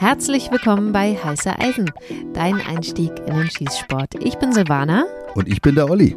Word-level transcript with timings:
Herzlich 0.00 0.50
willkommen 0.50 0.92
bei 0.92 1.14
Heißer 1.14 1.60
Eisen, 1.60 1.90
dein 2.32 2.54
Einstieg 2.54 3.12
in 3.26 3.34
den 3.34 3.50
Schießsport. 3.50 4.14
Ich 4.24 4.36
bin 4.36 4.50
Silvana. 4.50 5.04
Und 5.34 5.46
ich 5.46 5.60
bin 5.60 5.74
der 5.74 5.90
Olli. 5.90 6.16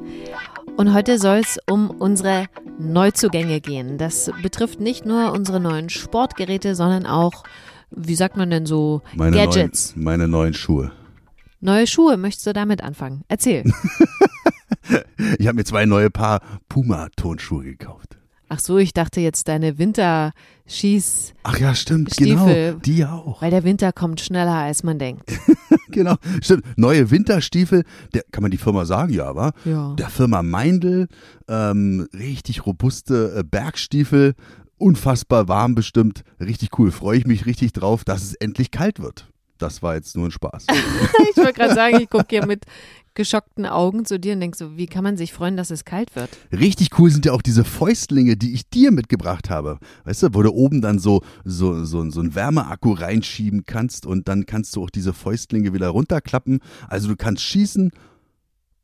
Und 0.78 0.94
heute 0.94 1.20
soll 1.20 1.40
es 1.40 1.60
um 1.70 1.90
unsere 1.90 2.46
Neuzugänge 2.80 3.60
gehen. 3.60 3.98
Das 3.98 4.32
betrifft 4.42 4.80
nicht 4.80 5.06
nur 5.06 5.34
unsere 5.34 5.60
neuen 5.60 5.90
Sportgeräte, 5.90 6.76
sondern 6.76 7.06
auch, 7.06 7.44
wie 7.92 8.16
sagt 8.16 8.38
man 8.38 8.50
denn 8.50 8.66
so, 8.66 9.02
Meine 9.16 9.36
Gadgets. 9.36 9.98
Neuen, 9.98 10.04
meine 10.06 10.28
neuen 10.30 10.54
Schuhe. 10.54 10.94
Neue 11.60 11.86
Schuhe, 11.86 12.16
möchtest 12.16 12.48
du 12.48 12.54
damit 12.54 12.82
anfangen? 12.82 13.26
Erzähl. 13.28 13.66
Ich 15.40 15.48
habe 15.48 15.56
mir 15.56 15.64
zwei 15.64 15.86
neue 15.86 16.10
Paar 16.10 16.42
Puma-Tonschuhe 16.68 17.64
gekauft. 17.64 18.18
Ach 18.54 18.60
so, 18.60 18.78
ich 18.78 18.94
dachte 18.94 19.20
jetzt 19.20 19.48
deine 19.48 19.80
Winterschieß, 19.80 21.34
Ach 21.42 21.58
ja, 21.58 21.74
stimmt, 21.74 22.14
Stiefel. 22.14 22.74
genau. 22.74 22.80
Die 22.86 23.04
auch. 23.04 23.42
weil 23.42 23.50
der 23.50 23.64
Winter 23.64 23.92
kommt 23.92 24.22
schneller 24.22 24.54
als 24.54 24.84
man 24.84 25.00
denkt. 25.00 25.32
Genau, 25.90 26.16
stimmt. 26.42 26.64
Neue 26.76 27.12
Winterstiefel, 27.12 27.84
der, 28.16 28.24
kann 28.32 28.42
man 28.42 28.50
die 28.50 28.58
Firma 28.58 28.84
sagen, 28.84 29.14
ja, 29.14 29.36
wa? 29.36 29.52
Ja. 29.64 29.94
Der 29.94 30.10
Firma 30.10 30.42
Meindl, 30.42 31.08
ähm, 31.48 32.08
richtig 32.14 32.66
robuste 32.66 33.36
äh, 33.38 33.44
Bergstiefel, 33.44 34.34
unfassbar 34.80 35.48
warm 35.48 35.76
bestimmt, 35.76 36.24
richtig 36.40 36.80
cool. 36.80 36.92
Freue 36.92 37.20
ich 37.20 37.28
mich 37.28 37.46
richtig 37.46 37.74
drauf, 37.74 38.04
dass 38.06 38.24
es 38.24 38.34
endlich 38.34 38.72
kalt 38.72 39.02
wird. 39.02 39.28
Das 39.64 39.82
war 39.82 39.96
jetzt 39.96 40.18
nur 40.18 40.26
ein 40.26 40.32
Spaß. 40.32 40.68
Ich 41.36 41.38
wollte 41.38 41.54
gerade 41.54 41.74
sagen, 41.74 42.00
ich 42.00 42.10
gucke 42.10 42.28
hier 42.30 42.46
mit 42.46 42.66
geschockten 43.16 43.66
Augen 43.66 44.06
zu 44.06 44.20
dir 44.20 44.34
und 44.34 44.42
denke 44.42 44.58
so, 44.58 44.76
wie 44.78 44.88
kann 44.88 45.04
man 45.04 45.18
sich 45.18 45.34
freuen, 45.34 45.56
dass 45.56 45.72
es 45.72 45.86
kalt 45.86 46.16
wird? 46.16 46.30
Richtig 46.52 47.00
cool 47.00 47.10
sind 47.10 47.26
ja 47.26 47.32
auch 47.32 47.42
diese 47.42 47.64
Fäustlinge, 47.64 48.36
die 48.38 48.54
ich 48.54 48.70
dir 48.70 48.92
mitgebracht 48.92 49.50
habe. 49.50 49.80
Weißt 50.04 50.24
du, 50.24 50.34
wo 50.34 50.42
du 50.42 50.52
oben 50.52 50.82
dann 50.82 51.00
so, 51.00 51.22
so, 51.44 51.86
so, 51.86 52.10
so 52.10 52.20
einen 52.20 52.36
Wärmeakku 52.36 52.92
reinschieben 52.92 53.66
kannst 53.66 54.06
und 54.06 54.28
dann 54.28 54.46
kannst 54.46 54.76
du 54.76 54.84
auch 54.84 54.90
diese 54.90 55.14
Fäustlinge 55.14 55.74
wieder 55.74 55.90
runterklappen. 55.90 56.60
Also 56.88 57.08
du 57.08 57.16
kannst 57.16 57.44
schießen, 57.44 57.92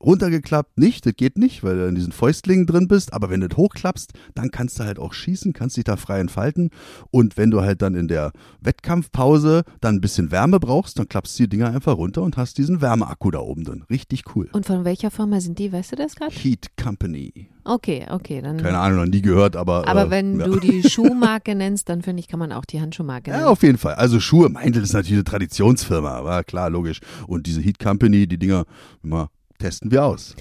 runtergeklappt 0.03 0.77
nicht, 0.77 1.05
das 1.05 1.13
geht 1.15 1.37
nicht, 1.37 1.63
weil 1.63 1.77
du 1.77 1.87
in 1.87 1.95
diesen 1.95 2.11
Fäustlingen 2.11 2.65
drin 2.65 2.87
bist, 2.87 3.13
aber 3.13 3.29
wenn 3.29 3.41
du 3.41 3.49
das 3.49 3.57
hochklappst, 3.57 4.13
dann 4.35 4.51
kannst 4.51 4.79
du 4.79 4.83
halt 4.83 4.99
auch 4.99 5.13
schießen, 5.13 5.53
kannst 5.53 5.77
dich 5.77 5.83
da 5.83 5.97
frei 5.97 6.19
entfalten 6.19 6.69
und 7.11 7.37
wenn 7.37 7.51
du 7.51 7.61
halt 7.61 7.81
dann 7.81 7.95
in 7.95 8.07
der 8.07 8.31
Wettkampfpause 8.61 9.63
dann 9.81 9.95
ein 9.95 10.01
bisschen 10.01 10.31
Wärme 10.31 10.59
brauchst, 10.59 10.99
dann 10.99 11.09
klappst 11.09 11.37
du 11.39 11.43
die 11.43 11.49
Dinger 11.49 11.69
einfach 11.69 11.97
runter 11.97 12.21
und 12.23 12.37
hast 12.37 12.57
diesen 12.57 12.81
Wärmeakku 12.81 13.31
da 13.31 13.39
oben 13.39 13.63
drin. 13.63 13.83
Richtig 13.89 14.35
cool. 14.35 14.49
Und 14.53 14.65
von 14.65 14.85
welcher 14.85 15.11
Firma 15.11 15.39
sind 15.41 15.59
die, 15.59 15.71
weißt 15.71 15.91
du 15.91 15.95
das 15.95 16.15
gerade? 16.15 16.33
Heat 16.33 16.77
Company. 16.77 17.49
Okay, 17.65 18.07
okay, 18.09 18.41
dann. 18.41 18.57
Keine 18.57 18.79
Ahnung, 18.79 18.99
noch 18.99 19.05
nie 19.05 19.21
gehört, 19.21 19.55
aber. 19.55 19.87
Aber 19.87 20.07
äh, 20.07 20.09
wenn 20.09 20.39
ja. 20.39 20.47
du 20.47 20.59
die 20.59 20.89
Schuhmarke 20.89 21.53
nennst, 21.55 21.89
dann 21.89 22.01
finde 22.01 22.21
ich, 22.21 22.27
kann 22.27 22.39
man 22.39 22.51
auch 22.51 22.65
die 22.65 22.81
Handschuhmarke 22.81 23.29
nennen. 23.29 23.43
Ja, 23.43 23.49
auf 23.49 23.61
jeden 23.61 23.77
Fall. 23.77 23.93
Also 23.95 24.19
Schuhe, 24.19 24.49
Meindl 24.49 24.81
ist 24.81 24.93
natürlich 24.93 25.17
eine 25.17 25.23
Traditionsfirma, 25.23 26.09
aber 26.09 26.43
klar, 26.43 26.69
logisch. 26.69 26.99
Und 27.27 27.45
diese 27.45 27.61
Heat 27.61 27.77
Company, 27.77 28.27
die 28.27 28.39
Dinger, 28.39 28.65
immer 29.03 29.29
testen 29.59 29.91
wir 29.91 30.05
aus. 30.05 30.35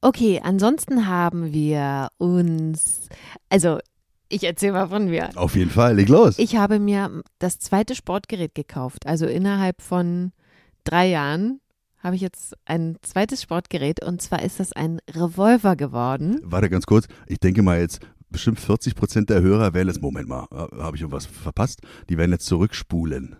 Okay, 0.00 0.40
ansonsten 0.42 1.06
haben 1.06 1.52
wir 1.52 2.08
uns, 2.18 3.08
also 3.50 3.78
ich 4.28 4.44
erzähle 4.44 4.72
mal 4.72 4.88
von 4.88 5.06
mir. 5.06 5.30
Auf 5.34 5.56
jeden 5.56 5.70
Fall, 5.70 5.96
leg 5.96 6.08
los. 6.08 6.38
Ich 6.38 6.56
habe 6.56 6.78
mir 6.78 7.22
das 7.38 7.58
zweite 7.58 7.94
Sportgerät 7.94 8.54
gekauft. 8.54 9.06
Also 9.06 9.26
innerhalb 9.26 9.82
von 9.82 10.32
drei 10.84 11.08
Jahren 11.08 11.60
habe 11.98 12.16
ich 12.16 12.22
jetzt 12.22 12.54
ein 12.64 12.96
zweites 13.02 13.42
Sportgerät 13.42 14.02
und 14.02 14.22
zwar 14.22 14.42
ist 14.42 14.60
das 14.60 14.72
ein 14.72 15.00
Revolver 15.10 15.76
geworden. 15.76 16.40
Warte 16.44 16.70
ganz 16.70 16.86
kurz. 16.86 17.08
Ich 17.26 17.40
denke 17.40 17.62
mal 17.62 17.80
jetzt, 17.80 18.00
bestimmt 18.30 18.60
40 18.60 18.94
Prozent 18.94 19.28
der 19.28 19.42
Hörer 19.42 19.74
werden 19.74 19.88
jetzt, 19.88 20.00
Moment 20.00 20.28
mal, 20.28 20.46
habe 20.50 20.96
ich 20.96 21.02
irgendwas 21.02 21.26
verpasst? 21.26 21.80
Die 22.08 22.16
werden 22.16 22.32
jetzt 22.32 22.46
zurückspulen. 22.46 23.36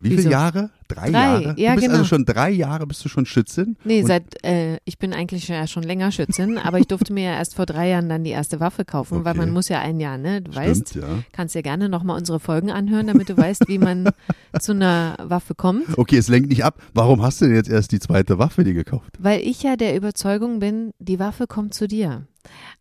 Wie 0.00 0.10
Wieso? 0.10 0.22
viele 0.22 0.30
Jahre? 0.32 0.70
Drei, 0.86 1.10
Drei, 1.10 1.10
Jahre? 1.10 1.54
ja, 1.58 1.70
du 1.70 1.74
bist 1.74 1.86
genau. 1.86 1.98
also 1.98 2.04
schon 2.08 2.24
drei 2.24 2.50
Jahre 2.50 2.86
bist 2.86 3.04
du 3.04 3.08
schon 3.10 3.26
Schützin? 3.26 3.76
Nee, 3.84 4.02
seit, 4.04 4.42
äh, 4.44 4.78
ich 4.84 4.96
bin 4.98 5.12
eigentlich 5.12 5.48
ja 5.48 5.66
schon 5.66 5.82
länger 5.82 6.12
Schützin, 6.12 6.56
aber 6.56 6.78
ich 6.78 6.86
durfte 6.86 7.12
mir 7.12 7.24
ja 7.24 7.32
erst 7.36 7.56
vor 7.56 7.66
drei 7.66 7.88
Jahren 7.90 8.08
dann 8.08 8.24
die 8.24 8.30
erste 8.30 8.58
Waffe 8.60 8.84
kaufen, 8.84 9.24
weil 9.24 9.32
Okay. 9.32 9.40
man 9.40 9.50
muss 9.50 9.68
ja 9.68 9.80
ein 9.80 10.00
Jahr, 10.00 10.16
ne? 10.16 10.40
Du 10.40 10.54
weißt, 10.54 10.90
Stimmt, 10.90 11.04
ja. 11.04 11.18
kannst 11.32 11.54
dir 11.54 11.62
gerne 11.62 11.88
nochmal 11.88 12.16
unsere 12.16 12.40
Folgen 12.40 12.70
anhören, 12.70 13.08
damit 13.08 13.28
du 13.28 13.36
weißt, 13.36 13.68
wie 13.68 13.78
man 13.78 14.08
zu 14.60 14.72
einer 14.72 15.16
Waffe 15.22 15.54
kommt. 15.54 15.98
Okay, 15.98 16.16
es 16.16 16.28
lenkt 16.28 16.48
nicht 16.48 16.64
ab. 16.64 16.80
Warum 16.94 17.20
hast 17.22 17.40
du 17.42 17.46
denn 17.46 17.54
jetzt 17.56 17.68
erst 17.68 17.92
die 17.92 18.00
zweite 18.00 18.38
Waffe 18.38 18.64
dir 18.64 18.74
gekauft? 18.74 19.12
Weil 19.18 19.40
ich 19.40 19.62
ja 19.62 19.76
der 19.76 19.94
Überzeugung 19.96 20.58
bin, 20.60 20.92
die 21.00 21.18
Waffe 21.18 21.46
kommt 21.46 21.74
zu 21.74 21.86
dir. 21.88 22.26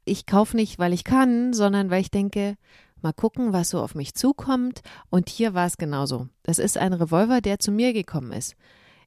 Ich 0.06 0.26
kaufe 0.28 0.56
nicht, 0.56 0.80
weil 0.80 0.94
ich 0.94 1.04
kann, 1.04 1.52
sondern 1.52 1.90
weil 1.90 2.00
ich 2.02 2.12
denke, 2.12 2.56
mal 3.02 3.14
gucken, 3.14 3.54
was 3.54 3.70
so 3.70 3.82
auf 3.82 3.96
mich 3.96 4.14
zukommt. 4.16 4.82
Und 5.10 5.30
hier 5.30 5.54
war 5.54 5.66
es 5.66 5.78
genauso. 5.78 6.28
Das 6.44 6.60
ist 6.60 6.78
ein 6.78 6.94
Revolver, 6.94 7.42
der 7.42 7.60
zu 7.60 7.72
mir 7.72 7.94
gekommen 7.94 8.32
ist. 8.32 8.56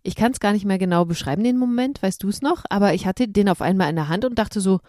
Ich 0.02 0.16
kann 0.16 0.32
es 0.32 0.40
gar 0.40 0.52
nicht 0.52 0.64
mehr 0.64 0.78
genau 0.78 1.04
beschreiben, 1.04 1.44
den 1.44 1.58
Moment, 1.58 2.02
weißt 2.02 2.22
du 2.22 2.28
es 2.28 2.40
noch? 2.40 2.64
Aber 2.70 2.94
ich 2.94 3.06
hatte 3.06 3.28
den 3.28 3.48
auf 3.48 3.60
einmal 3.60 3.90
in 3.90 3.96
der 3.96 4.08
Hand 4.08 4.24
und 4.24 4.38
dachte 4.38 4.60
so, 4.60 4.80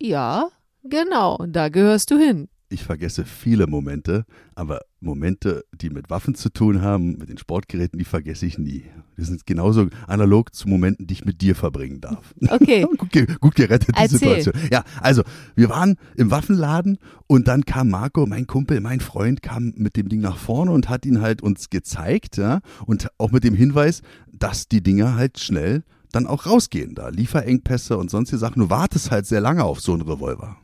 ja, 0.00 0.48
genau, 0.82 1.38
da 1.46 1.68
gehörst 1.68 2.10
du 2.10 2.18
hin. 2.18 2.48
Ich 2.74 2.82
vergesse 2.82 3.24
viele 3.24 3.68
Momente, 3.68 4.26
aber 4.56 4.80
Momente, 4.98 5.64
die 5.80 5.90
mit 5.90 6.10
Waffen 6.10 6.34
zu 6.34 6.48
tun 6.52 6.82
haben, 6.82 7.18
mit 7.18 7.28
den 7.28 7.38
Sportgeräten, 7.38 8.00
die 8.00 8.04
vergesse 8.04 8.46
ich 8.46 8.58
nie. 8.58 8.82
Die 9.16 9.22
sind 9.22 9.46
genauso 9.46 9.86
analog 10.08 10.52
zu 10.52 10.68
Momenten, 10.68 11.06
die 11.06 11.14
ich 11.14 11.24
mit 11.24 11.40
dir 11.40 11.54
verbringen 11.54 12.00
darf. 12.00 12.34
Okay. 12.48 12.84
gut, 12.98 13.12
gut 13.40 13.54
gerettet, 13.54 13.96
die 13.96 14.02
Erzähl. 14.02 14.18
Situation. 14.18 14.54
Ja, 14.72 14.82
also, 15.00 15.22
wir 15.54 15.68
waren 15.68 15.98
im 16.16 16.32
Waffenladen 16.32 16.98
und 17.28 17.46
dann 17.46 17.64
kam 17.64 17.90
Marco, 17.90 18.26
mein 18.26 18.48
Kumpel, 18.48 18.80
mein 18.80 18.98
Freund, 18.98 19.40
kam 19.40 19.72
mit 19.76 19.94
dem 19.94 20.08
Ding 20.08 20.20
nach 20.20 20.36
vorne 20.36 20.72
und 20.72 20.88
hat 20.88 21.06
ihn 21.06 21.20
halt 21.20 21.42
uns 21.42 21.70
gezeigt, 21.70 22.38
ja, 22.38 22.58
und 22.86 23.06
auch 23.18 23.30
mit 23.30 23.44
dem 23.44 23.54
Hinweis, 23.54 24.02
dass 24.32 24.66
die 24.66 24.82
Dinger 24.82 25.14
halt 25.14 25.38
schnell 25.38 25.84
dann 26.10 26.26
auch 26.26 26.46
rausgehen 26.46 26.96
da. 26.96 27.10
Lieferengpässe 27.10 27.96
und 27.96 28.10
sonstige 28.10 28.38
Sachen. 28.38 28.58
Du 28.58 28.68
wartest 28.68 29.12
halt 29.12 29.26
sehr 29.26 29.40
lange 29.40 29.62
auf 29.62 29.80
so 29.80 29.92
einen 29.92 30.02
Revolver. 30.02 30.56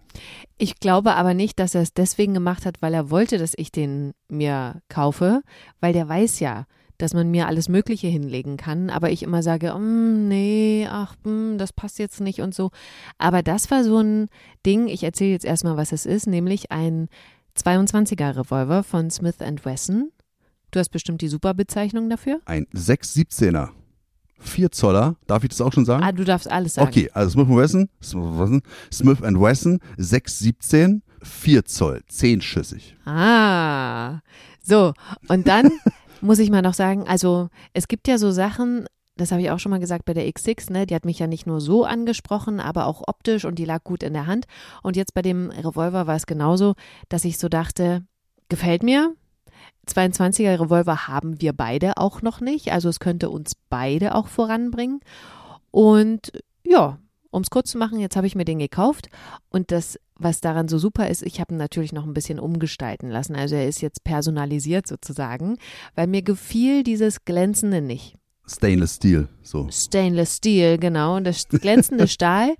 Ich 0.58 0.80
glaube 0.80 1.14
aber 1.14 1.34
nicht, 1.34 1.58
dass 1.58 1.74
er 1.74 1.82
es 1.82 1.94
deswegen 1.94 2.34
gemacht 2.34 2.66
hat, 2.66 2.82
weil 2.82 2.94
er 2.94 3.10
wollte, 3.10 3.38
dass 3.38 3.54
ich 3.56 3.72
den 3.72 4.12
mir 4.28 4.82
kaufe, 4.88 5.42
weil 5.80 5.92
der 5.92 6.08
weiß 6.08 6.40
ja, 6.40 6.66
dass 6.98 7.14
man 7.14 7.30
mir 7.30 7.46
alles 7.46 7.68
Mögliche 7.68 8.08
hinlegen 8.08 8.56
kann, 8.56 8.90
aber 8.90 9.10
ich 9.10 9.22
immer 9.22 9.42
sage, 9.42 9.72
mm, 9.72 10.28
nee, 10.28 10.86
ach, 10.90 11.16
mm, 11.24 11.56
das 11.56 11.72
passt 11.72 11.98
jetzt 11.98 12.20
nicht 12.20 12.40
und 12.40 12.54
so. 12.54 12.70
Aber 13.18 13.42
das 13.42 13.70
war 13.70 13.84
so 13.84 13.98
ein 13.98 14.28
Ding, 14.66 14.88
ich 14.88 15.02
erzähle 15.02 15.30
jetzt 15.30 15.44
erstmal, 15.44 15.76
was 15.76 15.92
es 15.92 16.06
ist, 16.06 16.26
nämlich 16.26 16.70
ein 16.70 17.08
22er 17.56 18.36
Revolver 18.36 18.82
von 18.82 19.10
Smith 19.10 19.40
Wesson. 19.40 20.12
Du 20.70 20.78
hast 20.78 20.90
bestimmt 20.90 21.20
die 21.20 21.28
Superbezeichnung 21.28 22.08
dafür. 22.08 22.40
Ein 22.44 22.66
617er, 22.74 23.70
4 24.40 24.70
Zoller, 24.72 25.16
darf 25.26 25.44
ich 25.44 25.50
das 25.50 25.60
auch 25.60 25.72
schon 25.72 25.84
sagen? 25.84 26.02
Ah, 26.02 26.12
du 26.12 26.24
darfst 26.24 26.50
alles 26.50 26.74
sagen. 26.74 26.88
Okay, 26.88 27.10
also 27.12 27.30
Smith 27.30 27.48
Wesson, 27.48 27.88
Smith 28.02 28.38
Wesson, 28.38 28.62
Smith 28.92 29.20
Wesson 29.20 29.80
617, 29.96 31.02
4 31.22 31.64
Zoll, 31.64 32.02
10 32.08 32.40
schüssig. 32.40 32.96
Ah, 33.04 34.20
so. 34.62 34.94
Und 35.28 35.46
dann 35.46 35.70
muss 36.20 36.38
ich 36.38 36.50
mal 36.50 36.62
noch 36.62 36.74
sagen, 36.74 37.06
also 37.06 37.48
es 37.72 37.88
gibt 37.88 38.08
ja 38.08 38.18
so 38.18 38.30
Sachen, 38.30 38.86
das 39.16 39.32
habe 39.32 39.42
ich 39.42 39.50
auch 39.50 39.58
schon 39.58 39.70
mal 39.70 39.80
gesagt 39.80 40.06
bei 40.06 40.14
der 40.14 40.26
X6, 40.26 40.72
ne? 40.72 40.86
Die 40.86 40.94
hat 40.94 41.04
mich 41.04 41.18
ja 41.18 41.26
nicht 41.26 41.46
nur 41.46 41.60
so 41.60 41.84
angesprochen, 41.84 42.58
aber 42.58 42.86
auch 42.86 43.02
optisch 43.06 43.44
und 43.44 43.58
die 43.58 43.66
lag 43.66 43.84
gut 43.84 44.02
in 44.02 44.14
der 44.14 44.26
Hand. 44.26 44.46
Und 44.82 44.96
jetzt 44.96 45.14
bei 45.14 45.22
dem 45.22 45.50
Revolver 45.50 46.06
war 46.06 46.16
es 46.16 46.26
genauso, 46.26 46.74
dass 47.08 47.24
ich 47.24 47.38
so 47.38 47.48
dachte, 47.48 48.04
gefällt 48.48 48.82
mir. 48.82 49.14
22er 49.88 50.60
Revolver 50.60 51.08
haben 51.08 51.40
wir 51.40 51.52
beide 51.52 51.96
auch 51.96 52.22
noch 52.22 52.40
nicht, 52.40 52.72
also 52.72 52.88
es 52.88 53.00
könnte 53.00 53.30
uns 53.30 53.52
beide 53.68 54.14
auch 54.14 54.28
voranbringen. 54.28 55.00
Und 55.70 56.32
ja, 56.64 56.98
um 57.30 57.42
es 57.42 57.50
kurz 57.50 57.70
zu 57.70 57.78
machen, 57.78 58.00
jetzt 58.00 58.16
habe 58.16 58.26
ich 58.26 58.34
mir 58.34 58.44
den 58.44 58.58
gekauft 58.58 59.08
und 59.48 59.70
das, 59.70 59.98
was 60.16 60.40
daran 60.40 60.68
so 60.68 60.78
super 60.78 61.08
ist, 61.08 61.22
ich 61.22 61.40
habe 61.40 61.54
ihn 61.54 61.58
natürlich 61.58 61.92
noch 61.92 62.04
ein 62.04 62.14
bisschen 62.14 62.38
umgestalten 62.38 63.08
lassen. 63.08 63.36
Also 63.36 63.54
er 63.54 63.68
ist 63.68 63.80
jetzt 63.80 64.04
personalisiert 64.04 64.86
sozusagen, 64.86 65.56
weil 65.94 66.06
mir 66.06 66.22
gefiel 66.22 66.82
dieses 66.82 67.24
Glänzende 67.24 67.80
nicht. 67.80 68.16
Stainless 68.46 68.96
Steel, 68.96 69.28
so. 69.42 69.68
Stainless 69.70 70.38
Steel, 70.38 70.78
genau, 70.78 71.20
das 71.20 71.46
glänzende 71.48 72.08
Stahl. 72.08 72.54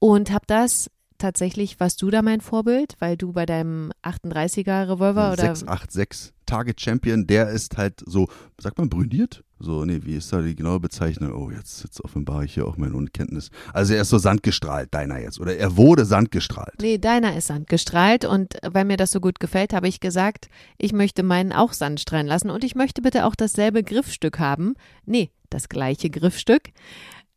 Und 0.00 0.30
habe 0.30 0.44
das 0.46 0.90
tatsächlich, 1.18 1.80
warst 1.80 2.02
du 2.02 2.10
da 2.10 2.22
mein 2.22 2.40
Vorbild, 2.40 2.94
weil 2.98 3.16
du 3.16 3.32
bei 3.32 3.46
deinem 3.46 3.92
38er 4.02 4.88
Revolver 4.88 5.32
oder 5.32 5.54
686 5.54 6.32
Target 6.46 6.80
Champion, 6.80 7.26
der 7.26 7.50
ist 7.50 7.76
halt 7.76 8.02
so, 8.06 8.28
sagt 8.58 8.78
man 8.78 8.88
brüniert? 8.88 9.42
So, 9.58 9.84
nee, 9.84 10.00
wie 10.02 10.16
ist 10.16 10.32
da 10.32 10.42
die 10.42 10.54
genaue 10.54 10.80
Bezeichnung? 10.80 11.32
Oh, 11.32 11.50
jetzt, 11.50 11.82
jetzt 11.82 12.04
offenbare 12.04 12.44
ich 12.44 12.54
hier 12.54 12.66
auch 12.66 12.76
meine 12.76 12.94
Unkenntnis. 12.94 13.50
Also 13.72 13.94
er 13.94 14.02
ist 14.02 14.10
so 14.10 14.18
sandgestrahlt, 14.18 14.92
deiner 14.92 15.18
jetzt. 15.18 15.40
Oder 15.40 15.56
er 15.56 15.76
wurde 15.76 16.04
sandgestrahlt. 16.04 16.74
Nee, 16.80 16.98
deiner 16.98 17.34
ist 17.36 17.46
sandgestrahlt 17.46 18.26
und 18.26 18.58
weil 18.62 18.84
mir 18.84 18.98
das 18.98 19.12
so 19.12 19.20
gut 19.20 19.40
gefällt, 19.40 19.72
habe 19.72 19.88
ich 19.88 20.00
gesagt, 20.00 20.48
ich 20.76 20.92
möchte 20.92 21.22
meinen 21.22 21.52
auch 21.52 21.72
sandstrahlen 21.72 22.26
lassen 22.26 22.50
und 22.50 22.64
ich 22.64 22.74
möchte 22.74 23.00
bitte 23.00 23.24
auch 23.24 23.34
dasselbe 23.34 23.82
Griffstück 23.82 24.38
haben. 24.38 24.74
Nee, 25.06 25.30
das 25.48 25.70
gleiche 25.70 26.10
Griffstück. 26.10 26.70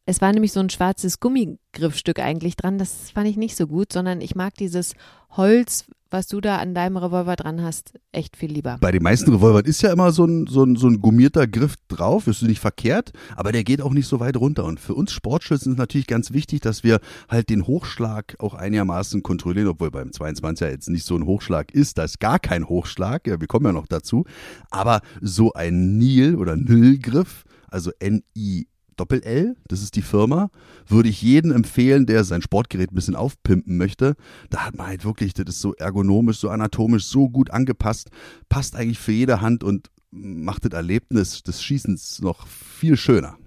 Es 0.09 0.21
war 0.21 0.33
nämlich 0.33 0.53
so 0.53 0.59
ein 0.59 0.71
schwarzes 0.71 1.19
Gummigriffstück 1.19 2.17
eigentlich 2.17 2.55
dran. 2.55 2.79
Das 2.79 3.11
fand 3.11 3.27
ich 3.27 3.37
nicht 3.37 3.55
so 3.55 3.67
gut, 3.67 3.93
sondern 3.93 4.21
ich 4.21 4.33
mag 4.33 4.55
dieses 4.55 4.93
Holz, 5.37 5.85
was 6.09 6.25
du 6.25 6.41
da 6.41 6.57
an 6.57 6.73
deinem 6.73 6.97
Revolver 6.97 7.35
dran 7.35 7.61
hast, 7.61 7.93
echt 8.11 8.35
viel 8.35 8.51
lieber. 8.51 8.79
Bei 8.81 8.91
den 8.91 9.03
meisten 9.03 9.31
Revolvern 9.31 9.65
ist 9.65 9.83
ja 9.83 9.93
immer 9.93 10.11
so 10.11 10.25
ein, 10.25 10.47
so 10.47 10.63
ein, 10.63 10.77
so 10.77 10.87
ein 10.87 10.99
gummierter 10.99 11.45
Griff 11.45 11.75
drauf, 11.89 12.25
ist 12.25 12.41
nicht 12.41 12.59
verkehrt, 12.59 13.11
aber 13.35 13.51
der 13.51 13.63
geht 13.63 13.83
auch 13.83 13.93
nicht 13.93 14.07
so 14.07 14.19
weit 14.19 14.35
runter. 14.37 14.65
Und 14.65 14.79
für 14.79 14.95
uns 14.95 15.11
Sportschützen 15.11 15.73
ist 15.73 15.77
natürlich 15.77 16.07
ganz 16.07 16.33
wichtig, 16.33 16.61
dass 16.61 16.83
wir 16.83 17.01
halt 17.29 17.51
den 17.51 17.67
Hochschlag 17.67 18.35
auch 18.39 18.55
einigermaßen 18.55 19.21
kontrollieren, 19.21 19.67
obwohl 19.67 19.91
beim 19.91 20.09
22er 20.09 20.71
jetzt 20.71 20.89
nicht 20.89 21.05
so 21.05 21.15
ein 21.17 21.27
Hochschlag 21.27 21.71
ist, 21.71 21.99
da 21.99 22.05
ist 22.05 22.19
gar 22.19 22.39
kein 22.39 22.67
Hochschlag, 22.67 23.27
wir 23.27 23.47
kommen 23.47 23.67
ja 23.67 23.73
noch 23.73 23.85
dazu. 23.85 24.25
Aber 24.71 25.01
so 25.21 25.53
ein 25.53 25.99
Nil- 25.99 26.35
oder 26.35 26.55
Nil-Griff, 26.55 27.43
also 27.69 27.91
N-I 27.99 28.65
Doppel-L, 28.99 29.55
das 29.67 29.81
ist 29.81 29.95
die 29.95 30.01
Firma, 30.01 30.49
würde 30.87 31.09
ich 31.09 31.21
jedem 31.21 31.51
empfehlen, 31.51 32.05
der 32.05 32.23
sein 32.23 32.41
Sportgerät 32.41 32.91
ein 32.91 32.95
bisschen 32.95 33.15
aufpimpen 33.15 33.77
möchte. 33.77 34.15
Da 34.49 34.65
hat 34.65 34.75
man 34.77 34.87
halt 34.87 35.05
wirklich, 35.05 35.33
das 35.33 35.47
ist 35.47 35.61
so 35.61 35.73
ergonomisch, 35.75 36.39
so 36.39 36.49
anatomisch, 36.49 37.05
so 37.05 37.29
gut 37.29 37.51
angepasst, 37.51 38.09
passt 38.49 38.75
eigentlich 38.75 38.99
für 38.99 39.11
jede 39.11 39.41
Hand 39.41 39.63
und 39.63 39.89
macht 40.11 40.65
das 40.65 40.73
Erlebnis 40.73 41.43
des 41.43 41.61
Schießens 41.63 42.21
noch 42.21 42.47
viel 42.47 42.97
schöner. 42.97 43.37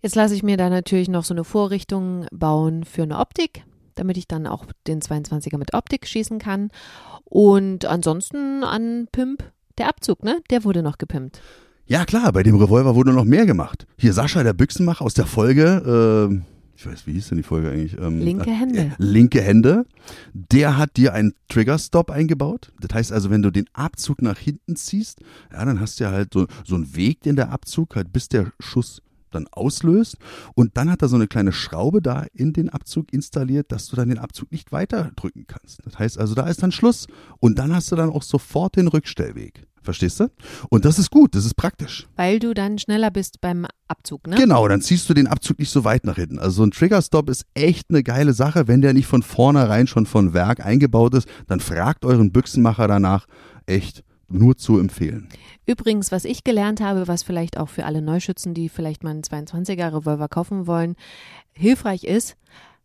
Jetzt 0.00 0.14
lasse 0.14 0.34
ich 0.34 0.42
mir 0.42 0.56
da 0.56 0.70
natürlich 0.70 1.08
noch 1.08 1.24
so 1.24 1.34
eine 1.34 1.44
Vorrichtung 1.44 2.26
bauen 2.30 2.84
für 2.84 3.02
eine 3.02 3.18
Optik, 3.18 3.64
damit 3.94 4.16
ich 4.16 4.28
dann 4.28 4.46
auch 4.46 4.66
den 4.86 5.00
22er 5.00 5.58
mit 5.58 5.74
Optik 5.74 6.06
schießen 6.06 6.38
kann. 6.38 6.70
Und 7.24 7.84
ansonsten 7.84 8.62
an 8.64 9.08
Pimp 9.10 9.44
der 9.76 9.88
Abzug, 9.88 10.22
ne? 10.22 10.40
Der 10.50 10.64
wurde 10.64 10.82
noch 10.82 10.98
gepimpt. 10.98 11.40
Ja, 11.88 12.04
klar, 12.04 12.30
bei 12.32 12.42
dem 12.42 12.56
Revolver 12.56 12.94
wurde 12.94 13.14
noch 13.14 13.24
mehr 13.24 13.46
gemacht. 13.46 13.86
Hier 13.96 14.12
Sascha, 14.12 14.42
der 14.42 14.52
Büchsenmacher 14.52 15.02
aus 15.02 15.14
der 15.14 15.24
Folge, 15.24 16.28
äh, 16.30 16.38
ich 16.76 16.86
weiß, 16.86 17.06
wie 17.06 17.14
hieß 17.14 17.30
denn 17.30 17.38
die 17.38 17.42
Folge 17.42 17.70
eigentlich? 17.70 17.96
Ähm, 17.98 18.18
linke 18.18 18.50
Hände. 18.50 18.80
Äh, 18.80 18.90
linke 18.98 19.40
Hände. 19.40 19.86
Der 20.34 20.76
hat 20.76 20.98
dir 20.98 21.14
einen 21.14 21.32
Trigger-Stop 21.48 22.10
eingebaut. 22.10 22.72
Das 22.78 22.94
heißt 22.94 23.10
also, 23.10 23.30
wenn 23.30 23.40
du 23.40 23.50
den 23.50 23.64
Abzug 23.72 24.20
nach 24.20 24.36
hinten 24.36 24.76
ziehst, 24.76 25.20
ja, 25.50 25.64
dann 25.64 25.80
hast 25.80 25.98
du 25.98 26.04
ja 26.04 26.10
halt 26.10 26.34
so, 26.34 26.46
so 26.62 26.74
einen 26.74 26.94
Weg 26.94 27.24
in 27.24 27.36
der 27.36 27.50
Abzug, 27.50 27.96
halt 27.96 28.12
bis 28.12 28.28
der 28.28 28.52
Schuss 28.60 29.00
dann 29.30 29.46
auslöst. 29.50 30.18
Und 30.54 30.76
dann 30.76 30.90
hat 30.90 31.00
er 31.00 31.08
so 31.08 31.16
eine 31.16 31.26
kleine 31.26 31.52
Schraube 31.52 32.02
da 32.02 32.26
in 32.34 32.52
den 32.52 32.68
Abzug 32.68 33.14
installiert, 33.14 33.72
dass 33.72 33.88
du 33.88 33.96
dann 33.96 34.10
den 34.10 34.18
Abzug 34.18 34.52
nicht 34.52 34.72
weiter 34.72 35.10
drücken 35.16 35.46
kannst. 35.46 35.80
Das 35.86 35.98
heißt 35.98 36.18
also, 36.18 36.34
da 36.34 36.48
ist 36.48 36.62
dann 36.62 36.70
Schluss. 36.70 37.06
Und 37.40 37.58
dann 37.58 37.74
hast 37.74 37.90
du 37.90 37.96
dann 37.96 38.10
auch 38.10 38.22
sofort 38.22 38.76
den 38.76 38.88
Rückstellweg. 38.88 39.67
Verstehst 39.82 40.20
du? 40.20 40.30
Und 40.70 40.84
das 40.84 40.98
ist 40.98 41.10
gut, 41.10 41.34
das 41.34 41.44
ist 41.44 41.54
praktisch. 41.54 42.06
Weil 42.16 42.38
du 42.38 42.54
dann 42.54 42.78
schneller 42.78 43.10
bist 43.10 43.40
beim 43.40 43.66
Abzug, 43.86 44.26
ne? 44.26 44.36
Genau, 44.36 44.66
dann 44.68 44.80
ziehst 44.80 45.08
du 45.08 45.14
den 45.14 45.26
Abzug 45.26 45.58
nicht 45.58 45.70
so 45.70 45.84
weit 45.84 46.04
nach 46.04 46.16
hinten. 46.16 46.38
Also 46.38 46.50
so 46.50 46.62
ein 46.64 46.70
Trigger-Stop 46.70 47.30
ist 47.30 47.46
echt 47.54 47.90
eine 47.90 48.02
geile 48.02 48.32
Sache. 48.32 48.68
Wenn 48.68 48.82
der 48.82 48.92
nicht 48.92 49.06
von 49.06 49.22
vornherein 49.22 49.86
schon 49.86 50.06
von 50.06 50.34
Werk 50.34 50.64
eingebaut 50.64 51.14
ist, 51.14 51.28
dann 51.46 51.60
fragt 51.60 52.04
euren 52.04 52.32
Büchsenmacher 52.32 52.88
danach. 52.88 53.26
Echt 53.66 54.04
nur 54.30 54.56
zu 54.56 54.78
empfehlen. 54.78 55.28
Übrigens, 55.66 56.12
was 56.12 56.24
ich 56.24 56.44
gelernt 56.44 56.80
habe, 56.80 57.08
was 57.08 57.22
vielleicht 57.22 57.58
auch 57.58 57.68
für 57.68 57.84
alle 57.84 58.02
Neuschützen, 58.02 58.54
die 58.54 58.68
vielleicht 58.68 59.04
mal 59.04 59.10
einen 59.10 59.22
22er 59.22 59.94
Revolver 59.94 60.28
kaufen 60.28 60.66
wollen, 60.66 60.96
hilfreich 61.52 62.04
ist, 62.04 62.36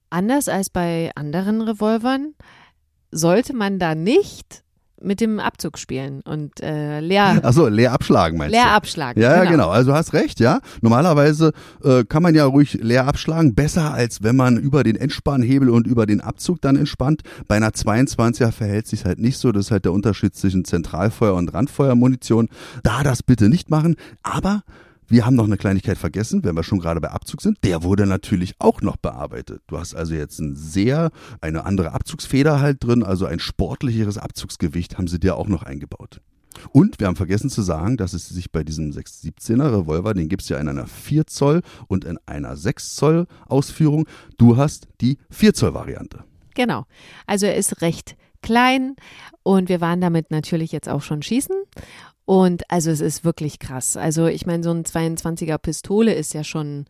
anders 0.09 0.49
als 0.49 0.69
bei 0.69 1.11
anderen 1.15 1.61
Revolvern, 1.61 2.33
sollte 3.11 3.53
man 3.53 3.79
da 3.79 3.95
nicht 3.95 4.63
mit 5.01 5.21
dem 5.21 5.39
Abzug 5.39 5.77
spielen 5.77 6.21
und 6.21 6.61
äh, 6.61 6.99
leer. 6.99 7.39
Achso, 7.43 7.67
leer 7.67 7.91
abschlagen 7.91 8.37
meinst 8.37 8.53
leer 8.53 8.63
du? 8.63 8.67
Leer 8.67 8.75
abschlagen. 8.75 9.21
Ja, 9.21 9.39
genau. 9.39 9.51
genau. 9.51 9.69
Also 9.69 9.91
du 9.91 9.97
hast 9.97 10.13
recht, 10.13 10.39
ja. 10.39 10.59
Normalerweise 10.81 11.51
äh, 11.83 12.03
kann 12.05 12.23
man 12.23 12.35
ja 12.35 12.45
ruhig 12.45 12.73
leer 12.81 13.07
abschlagen, 13.07 13.55
besser 13.55 13.93
als 13.93 14.23
wenn 14.23 14.35
man 14.35 14.57
über 14.57 14.83
den 14.83 14.95
Entspannhebel 14.95 15.69
und 15.69 15.87
über 15.87 16.05
den 16.05 16.21
Abzug 16.21 16.61
dann 16.61 16.75
entspannt. 16.75 17.21
Bei 17.47 17.55
einer 17.55 17.69
22er 17.69 18.51
verhält 18.51 18.87
sich 18.87 19.05
halt 19.05 19.19
nicht 19.19 19.37
so. 19.37 19.51
Das 19.51 19.65
ist 19.65 19.71
halt 19.71 19.85
der 19.85 19.93
Unterschied 19.93 20.35
zwischen 20.35 20.65
Zentralfeuer 20.65 21.33
und 21.33 21.53
Randfeuermunition. 21.53 22.49
Da 22.83 23.03
das 23.03 23.23
bitte 23.23 23.49
nicht 23.49 23.69
machen, 23.69 23.95
aber 24.21 24.63
wir 25.07 25.25
haben 25.25 25.35
noch 25.35 25.45
eine 25.45 25.57
Kleinigkeit 25.57 25.97
vergessen, 25.97 26.43
wenn 26.43 26.55
wir 26.55 26.63
schon 26.63 26.79
gerade 26.79 27.01
bei 27.01 27.09
Abzug 27.09 27.41
sind. 27.41 27.63
Der 27.63 27.83
wurde 27.83 28.05
natürlich 28.05 28.55
auch 28.59 28.81
noch 28.81 28.97
bearbeitet. 28.97 29.61
Du 29.67 29.77
hast 29.77 29.95
also 29.95 30.13
jetzt 30.13 30.39
ein 30.39 30.55
sehr, 30.55 31.11
eine 31.41 31.65
andere 31.65 31.93
Abzugsfeder 31.93 32.59
halt 32.59 32.83
drin, 32.83 33.03
also 33.03 33.25
ein 33.25 33.39
sportlicheres 33.39 34.17
Abzugsgewicht 34.17 34.97
haben 34.97 35.07
sie 35.07 35.19
dir 35.19 35.35
auch 35.35 35.47
noch 35.47 35.63
eingebaut. 35.63 36.21
Und 36.71 36.99
wir 36.99 37.07
haben 37.07 37.15
vergessen 37.15 37.49
zu 37.49 37.61
sagen, 37.61 37.97
dass 37.97 38.13
es 38.13 38.29
sich 38.29 38.51
bei 38.51 38.63
diesem 38.63 38.91
617er 38.91 39.81
Revolver, 39.81 40.13
den 40.13 40.29
gibt 40.29 40.43
es 40.43 40.49
ja 40.49 40.57
in 40.59 40.67
einer 40.67 40.87
4 40.87 41.27
Zoll 41.27 41.61
und 41.87 42.05
in 42.05 42.19
einer 42.25 42.55
6 42.55 42.95
Zoll 42.95 43.27
Ausführung. 43.47 44.07
Du 44.37 44.57
hast 44.57 44.87
die 45.01 45.17
4 45.31 45.53
Zoll 45.53 45.73
Variante. 45.73 46.23
Genau. 46.55 46.85
Also 47.25 47.45
er 47.47 47.55
ist 47.55 47.81
recht 47.81 48.15
klein 48.41 48.95
und 49.41 49.69
wir 49.69 49.81
waren 49.81 50.01
damit 50.01 50.29
natürlich 50.29 50.71
jetzt 50.71 50.89
auch 50.89 51.01
schon 51.01 51.23
schießen. 51.23 51.55
Und 52.25 52.69
also 52.69 52.89
es 52.89 53.01
ist 53.01 53.25
wirklich 53.25 53.59
krass. 53.59 53.97
Also 53.97 54.27
ich 54.27 54.45
meine, 54.45 54.63
so 54.63 54.71
ein 54.71 54.83
22er 54.83 55.57
Pistole 55.57 56.13
ist 56.13 56.33
ja 56.33 56.43
schon 56.43 56.85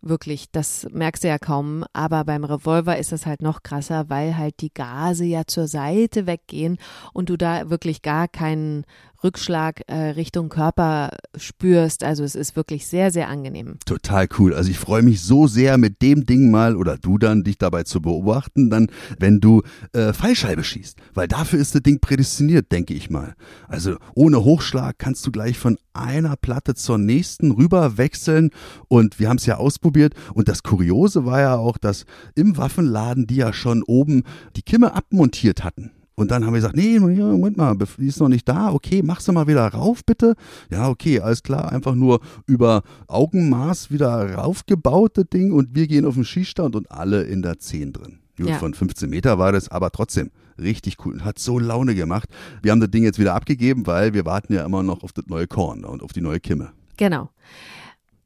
wirklich, 0.00 0.50
das 0.50 0.86
merkst 0.92 1.24
du 1.24 1.28
ja 1.28 1.38
kaum, 1.38 1.84
aber 1.92 2.24
beim 2.24 2.44
Revolver 2.44 2.98
ist 2.98 3.12
das 3.12 3.26
halt 3.26 3.42
noch 3.42 3.62
krasser, 3.62 4.08
weil 4.08 4.36
halt 4.36 4.60
die 4.60 4.72
Gase 4.72 5.24
ja 5.24 5.44
zur 5.46 5.66
Seite 5.66 6.26
weggehen 6.26 6.78
und 7.12 7.30
du 7.30 7.36
da 7.36 7.68
wirklich 7.68 8.02
gar 8.02 8.28
keinen 8.28 8.84
Rückschlag 9.24 9.82
äh, 9.86 10.10
Richtung 10.10 10.48
Körper 10.48 11.10
spürst. 11.36 12.04
Also 12.04 12.22
es 12.24 12.34
ist 12.34 12.56
wirklich 12.56 12.86
sehr, 12.86 13.10
sehr 13.10 13.28
angenehm. 13.28 13.78
Total 13.84 14.28
cool. 14.38 14.54
Also 14.54 14.70
ich 14.70 14.78
freue 14.78 15.02
mich 15.02 15.22
so 15.22 15.46
sehr 15.46 15.78
mit 15.78 16.02
dem 16.02 16.24
Ding 16.24 16.50
mal 16.50 16.76
oder 16.76 16.96
du 16.96 17.18
dann 17.18 17.42
dich 17.42 17.58
dabei 17.58 17.82
zu 17.82 18.00
beobachten, 18.00 18.70
dann 18.70 18.88
wenn 19.18 19.40
du 19.40 19.62
äh, 19.92 20.12
Fallscheibe 20.12 20.62
schießt, 20.62 20.98
weil 21.14 21.28
dafür 21.28 21.58
ist 21.58 21.74
das 21.74 21.82
Ding 21.82 22.00
prädestiniert, 22.00 22.70
denke 22.70 22.94
ich 22.94 23.10
mal. 23.10 23.34
Also 23.66 23.96
ohne 24.14 24.44
Hochschlag 24.44 24.98
kannst 24.98 25.26
du 25.26 25.32
gleich 25.32 25.58
von 25.58 25.78
einer 25.92 26.36
Platte 26.36 26.74
zur 26.74 26.98
nächsten 26.98 27.50
rüber 27.50 27.98
wechseln 27.98 28.50
und 28.86 29.18
wir 29.18 29.28
haben 29.28 29.38
es 29.38 29.46
ja 29.46 29.56
ausprobiert 29.56 30.14
und 30.34 30.48
das 30.48 30.62
Kuriose 30.62 31.24
war 31.24 31.40
ja 31.40 31.56
auch, 31.56 31.78
dass 31.78 32.04
im 32.34 32.56
Waffenladen 32.56 33.26
die 33.26 33.36
ja 33.36 33.52
schon 33.52 33.82
oben 33.82 34.22
die 34.56 34.62
Kimme 34.62 34.94
abmontiert 34.94 35.64
hatten. 35.64 35.90
Und 36.18 36.32
dann 36.32 36.44
haben 36.44 36.52
wir 36.52 36.58
gesagt, 36.58 36.74
nee, 36.74 36.98
Moment 36.98 37.56
mal, 37.56 37.76
die 37.76 38.08
ist 38.08 38.18
noch 38.18 38.28
nicht 38.28 38.48
da. 38.48 38.72
Okay, 38.72 39.02
mach 39.04 39.20
sie 39.20 39.30
mal 39.30 39.46
wieder 39.46 39.64
rauf, 39.68 40.04
bitte. 40.04 40.34
Ja, 40.68 40.88
okay, 40.88 41.20
alles 41.20 41.44
klar. 41.44 41.70
Einfach 41.70 41.94
nur 41.94 42.18
über 42.44 42.82
Augenmaß 43.06 43.92
wieder 43.92 44.34
raufgebaut, 44.34 45.16
das 45.16 45.26
Ding. 45.32 45.52
Und 45.52 45.76
wir 45.76 45.86
gehen 45.86 46.04
auf 46.04 46.14
den 46.14 46.24
Schießstand 46.24 46.74
und 46.74 46.90
alle 46.90 47.22
in 47.22 47.42
der 47.42 47.60
10 47.60 47.92
drin. 47.92 48.18
Gut, 48.36 48.48
ja. 48.48 48.58
von 48.58 48.74
15 48.74 49.08
Meter 49.08 49.38
war 49.38 49.52
das, 49.52 49.68
aber 49.68 49.92
trotzdem 49.92 50.32
richtig 50.58 50.96
cool. 51.06 51.22
Hat 51.22 51.38
so 51.38 51.60
Laune 51.60 51.94
gemacht. 51.94 52.28
Wir 52.62 52.72
haben 52.72 52.80
das 52.80 52.90
Ding 52.90 53.04
jetzt 53.04 53.20
wieder 53.20 53.34
abgegeben, 53.34 53.86
weil 53.86 54.12
wir 54.12 54.24
warten 54.24 54.52
ja 54.52 54.64
immer 54.64 54.82
noch 54.82 55.04
auf 55.04 55.12
das 55.12 55.26
neue 55.28 55.46
Korn 55.46 55.84
und 55.84 56.02
auf 56.02 56.12
die 56.12 56.20
neue 56.20 56.40
Kimme. 56.40 56.72
Genau. 56.96 57.30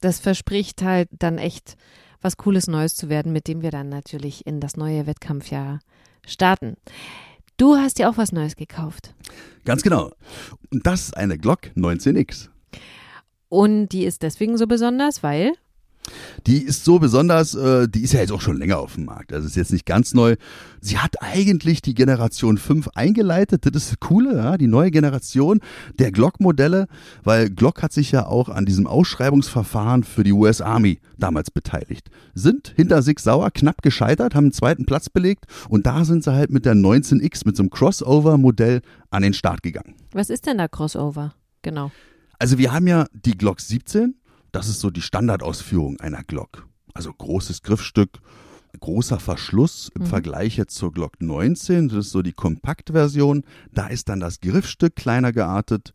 Das 0.00 0.19
verspricht 0.19 0.83
halt 0.83 1.11
dann 1.19 1.37
echt 1.37 1.76
was 2.23 2.38
Cooles 2.38 2.69
Neues 2.69 2.95
zu 2.95 3.11
werden, 3.11 3.35
mit 3.35 3.49
dem 3.49 3.61
wir 3.61 3.71
dann 3.71 3.90
natürlich 3.90 4.47
in 4.47 4.61
das 4.61 4.78
neue 4.78 5.07
Wettkampfjahr 5.07 5.81
starten. 6.26 6.76
Du 7.62 7.76
hast 7.76 8.00
dir 8.00 8.11
auch 8.11 8.16
was 8.16 8.33
Neues 8.33 8.57
gekauft. 8.57 9.14
Ganz 9.64 9.85
genau. 9.85 10.11
Und 10.73 10.85
das 10.85 11.02
ist 11.02 11.16
eine 11.16 11.38
Glock 11.38 11.71
19X. 11.76 12.49
Und 13.49 13.90
die 13.90 14.04
ist 14.04 14.25
deswegen 14.25 14.59
so 14.59 14.66
besonders, 14.66 15.23
weil? 15.23 15.52
Die 16.47 16.62
ist 16.62 16.85
so 16.85 16.99
besonders, 16.99 17.54
äh, 17.54 17.88
die 17.88 18.02
ist 18.02 18.12
ja 18.12 18.21
jetzt 18.21 18.32
auch 18.32 18.40
schon 18.40 18.59
länger 18.59 18.78
auf 18.78 18.94
dem 18.94 19.04
Markt. 19.04 19.32
Also 19.32 19.47
ist 19.47 19.56
jetzt 19.56 19.73
nicht 19.73 19.87
ganz 19.87 20.14
neu. 20.14 20.37
Sie 20.80 20.99
hat 20.99 21.23
eigentlich 21.23 21.82
die 21.82 21.94
Generation 21.94 22.59
5 22.59 22.88
eingeleitet. 22.94 23.64
Das 23.64 23.85
ist 23.85 23.92
das 23.92 24.00
Coole, 24.00 24.37
ja, 24.37 24.59
die 24.59 24.66
neue 24.66 24.90
Generation 24.90 25.61
der 25.99 26.11
Glock-Modelle, 26.11 26.87
weil 27.23 27.50
Glock 27.50 27.82
hat 27.82 27.92
sich 27.92 28.11
ja 28.11 28.26
auch 28.26 28.49
an 28.49 28.66
diesem 28.66 28.87
Ausschreibungsverfahren 28.87 30.02
für 30.04 30.25
die 30.25 30.32
US 30.32 30.61
Army 30.61 30.99
damals 31.18 31.50
beteiligt. 31.50 32.11
Sind 32.35 32.73
hinter 32.75 33.02
Sig 33.02 33.21
Sauer 33.21 33.50
knapp 33.50 33.82
gescheitert, 33.82 34.35
haben 34.35 34.47
einen 34.47 34.52
zweiten 34.52 34.87
Platz 34.87 35.09
belegt 35.09 35.47
und 35.68 35.87
da 35.87 36.04
sind 36.04 36.25
sie 36.25 36.32
halt 36.32 36.50
mit 36.50 36.66
der 36.66 36.75
19X, 36.75 37.42
mit 37.47 37.56
so 37.56 37.62
einem 37.62 37.71
Crossover-Modell 37.71 38.82
an 39.11 39.23
den 39.23 39.35
Start 39.35 39.62
gegangen. 39.62 39.94
Was 40.12 40.30
ist 40.30 40.47
denn 40.47 40.59
da 40.59 40.68
Crossover? 40.68 41.35
Genau. 41.62 41.92
Also 42.38 42.59
wir 42.59 42.73
haben 42.73 42.88
ja 42.88 43.06
die 43.12 43.38
Glock 43.38 43.61
17, 43.61 44.16
das 44.52 44.68
ist 44.68 44.80
so 44.80 44.90
die 44.90 45.02
Standardausführung 45.02 45.99
einer 46.00 46.23
Glock. 46.23 46.68
Also 46.94 47.12
großes 47.12 47.62
Griffstück, 47.62 48.21
großer 48.78 49.18
Verschluss 49.18 49.90
im 49.94 50.02
mhm. 50.02 50.06
Vergleich 50.06 50.56
jetzt 50.56 50.76
zur 50.76 50.92
Glock 50.92 51.21
19. 51.21 51.88
Das 51.88 52.06
ist 52.06 52.11
so 52.11 52.23
die 52.23 52.32
Kompaktversion. 52.32 53.44
Da 53.73 53.88
ist 53.88 54.09
dann 54.09 54.21
das 54.21 54.40
Griffstück 54.40 54.94
kleiner 54.94 55.32
geartet, 55.32 55.92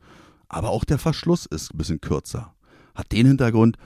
aber 0.49 0.69
auch 0.69 0.83
der 0.83 0.97
Verschluss 0.97 1.45
ist 1.45 1.73
ein 1.73 1.77
bisschen 1.77 2.01
kürzer. 2.01 2.53
Hat 2.95 3.11
den 3.11 3.27
Hintergrund 3.27 3.77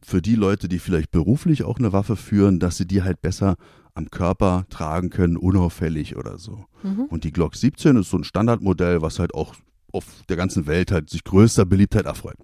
für 0.00 0.20
die 0.20 0.36
Leute, 0.36 0.68
die 0.68 0.78
vielleicht 0.78 1.10
beruflich 1.10 1.64
auch 1.64 1.78
eine 1.78 1.92
Waffe 1.92 2.16
führen, 2.16 2.60
dass 2.60 2.76
sie 2.76 2.86
die 2.86 3.02
halt 3.02 3.22
besser 3.22 3.56
am 3.94 4.10
Körper 4.10 4.66
tragen 4.70 5.10
können, 5.10 5.36
unauffällig 5.36 6.16
oder 6.16 6.38
so. 6.38 6.64
Mhm. 6.82 7.04
Und 7.04 7.24
die 7.24 7.32
Glock 7.32 7.54
17 7.54 7.96
ist 7.96 8.10
so 8.10 8.18
ein 8.18 8.24
Standardmodell, 8.24 9.02
was 9.02 9.18
halt 9.18 9.34
auch 9.34 9.54
auf 9.94 10.04
der 10.28 10.36
ganzen 10.36 10.66
Welt 10.66 10.90
halt 10.90 11.08
sich 11.10 11.24
größter 11.24 11.64
Beliebtheit 11.64 12.06
erfreut. 12.06 12.36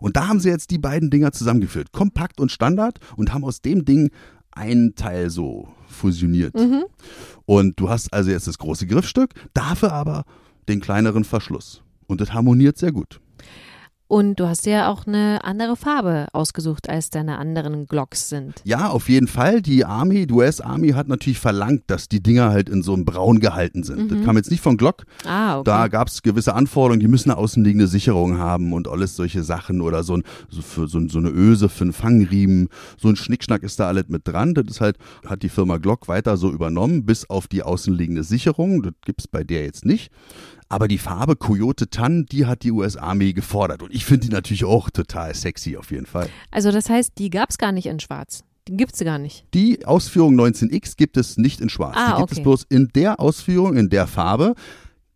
Und 0.00 0.16
da 0.16 0.28
haben 0.28 0.40
sie 0.40 0.48
jetzt 0.48 0.70
die 0.70 0.78
beiden 0.78 1.10
Dinger 1.10 1.32
zusammengeführt, 1.32 1.92
Kompakt 1.92 2.40
und 2.40 2.52
Standard, 2.52 2.98
und 3.16 3.32
haben 3.32 3.44
aus 3.44 3.60
dem 3.60 3.84
Ding 3.84 4.10
einen 4.50 4.94
Teil 4.94 5.30
so 5.30 5.68
fusioniert. 5.88 6.54
Mhm. 6.54 6.84
Und 7.46 7.80
du 7.80 7.88
hast 7.88 8.12
also 8.12 8.30
jetzt 8.30 8.46
das 8.46 8.58
große 8.58 8.86
Griffstück, 8.86 9.34
dafür 9.54 9.92
aber 9.92 10.24
den 10.68 10.80
kleineren 10.80 11.24
Verschluss. 11.24 11.82
Und 12.06 12.20
das 12.20 12.32
harmoniert 12.32 12.78
sehr 12.78 12.92
gut. 12.92 13.20
Und 14.08 14.40
du 14.40 14.48
hast 14.48 14.64
ja 14.64 14.90
auch 14.90 15.06
eine 15.06 15.44
andere 15.44 15.76
Farbe 15.76 16.28
ausgesucht, 16.32 16.88
als 16.88 17.10
deine 17.10 17.36
anderen 17.38 17.86
Glocks 17.86 18.30
sind. 18.30 18.54
Ja, 18.64 18.88
auf 18.88 19.10
jeden 19.10 19.28
Fall. 19.28 19.60
Die 19.60 19.84
Army, 19.84 20.26
die 20.26 20.32
US 20.32 20.62
Army 20.62 20.90
hat 20.90 21.08
natürlich 21.08 21.38
verlangt, 21.38 21.82
dass 21.88 22.08
die 22.08 22.22
Dinger 22.22 22.48
halt 22.48 22.70
in 22.70 22.82
so 22.82 22.94
einem 22.94 23.04
Braun 23.04 23.38
gehalten 23.38 23.82
sind. 23.82 24.10
Das 24.10 24.24
kam 24.24 24.36
jetzt 24.36 24.50
nicht 24.50 24.62
von 24.62 24.78
Glock. 24.78 25.04
Ah, 25.26 25.58
okay. 25.58 25.64
Da 25.64 25.88
gab 25.88 26.08
es 26.08 26.22
gewisse 26.22 26.54
Anforderungen, 26.54 27.00
die 27.00 27.08
müssen 27.08 27.30
eine 27.30 27.38
außenliegende 27.38 27.86
Sicherung 27.86 28.38
haben 28.38 28.72
und 28.72 28.88
alles 28.88 29.14
solche 29.14 29.42
Sachen 29.42 29.82
oder 29.82 30.02
so, 30.02 30.16
ein, 30.16 30.22
so, 30.48 30.62
für, 30.62 30.88
so, 30.88 31.06
so 31.06 31.18
eine 31.18 31.28
Öse 31.28 31.68
für 31.68 31.84
einen 31.84 31.92
Fangriemen. 31.92 32.68
So 32.96 33.08
ein 33.08 33.16
Schnickschnack 33.16 33.62
ist 33.62 33.78
da 33.78 33.88
alles 33.88 34.08
mit 34.08 34.26
dran. 34.26 34.54
Das 34.54 34.64
ist 34.68 34.80
halt, 34.80 34.96
hat 35.26 35.42
die 35.42 35.50
Firma 35.50 35.76
Glock 35.76 36.08
weiter 36.08 36.38
so 36.38 36.50
übernommen, 36.50 37.04
bis 37.04 37.28
auf 37.28 37.46
die 37.46 37.62
außenliegende 37.62 38.24
Sicherung. 38.24 38.82
Das 38.82 38.94
gibt's 39.04 39.28
bei 39.28 39.44
der 39.44 39.64
jetzt 39.64 39.84
nicht. 39.84 40.10
Aber 40.68 40.86
die 40.86 40.98
Farbe 40.98 41.36
Coyote 41.36 41.88
Tan, 41.88 42.26
die 42.26 42.46
hat 42.46 42.62
die 42.62 42.72
US 42.72 42.96
Army 42.96 43.32
gefordert. 43.32 43.82
Und 43.82 43.94
ich 43.94 44.04
finde 44.04 44.26
die 44.26 44.32
natürlich 44.32 44.64
auch 44.64 44.90
total 44.90 45.34
sexy 45.34 45.76
auf 45.76 45.90
jeden 45.90 46.06
Fall. 46.06 46.28
Also 46.50 46.70
das 46.70 46.90
heißt, 46.90 47.12
die 47.18 47.30
gab 47.30 47.50
es 47.50 47.58
gar 47.58 47.72
nicht 47.72 47.86
in 47.86 48.00
Schwarz. 48.00 48.44
Die 48.68 48.76
gibt's 48.76 49.00
gar 49.00 49.18
nicht. 49.18 49.46
Die 49.54 49.86
Ausführung 49.86 50.38
19X 50.38 50.96
gibt 50.96 51.16
es 51.16 51.38
nicht 51.38 51.62
in 51.62 51.70
Schwarz. 51.70 51.96
Ah, 51.96 52.12
die 52.12 52.18
gibt 52.18 52.32
okay. 52.32 52.40
es 52.40 52.42
bloß 52.42 52.66
in 52.68 52.88
der 52.94 53.18
Ausführung, 53.18 53.78
in 53.78 53.88
der 53.88 54.06
Farbe. 54.06 54.54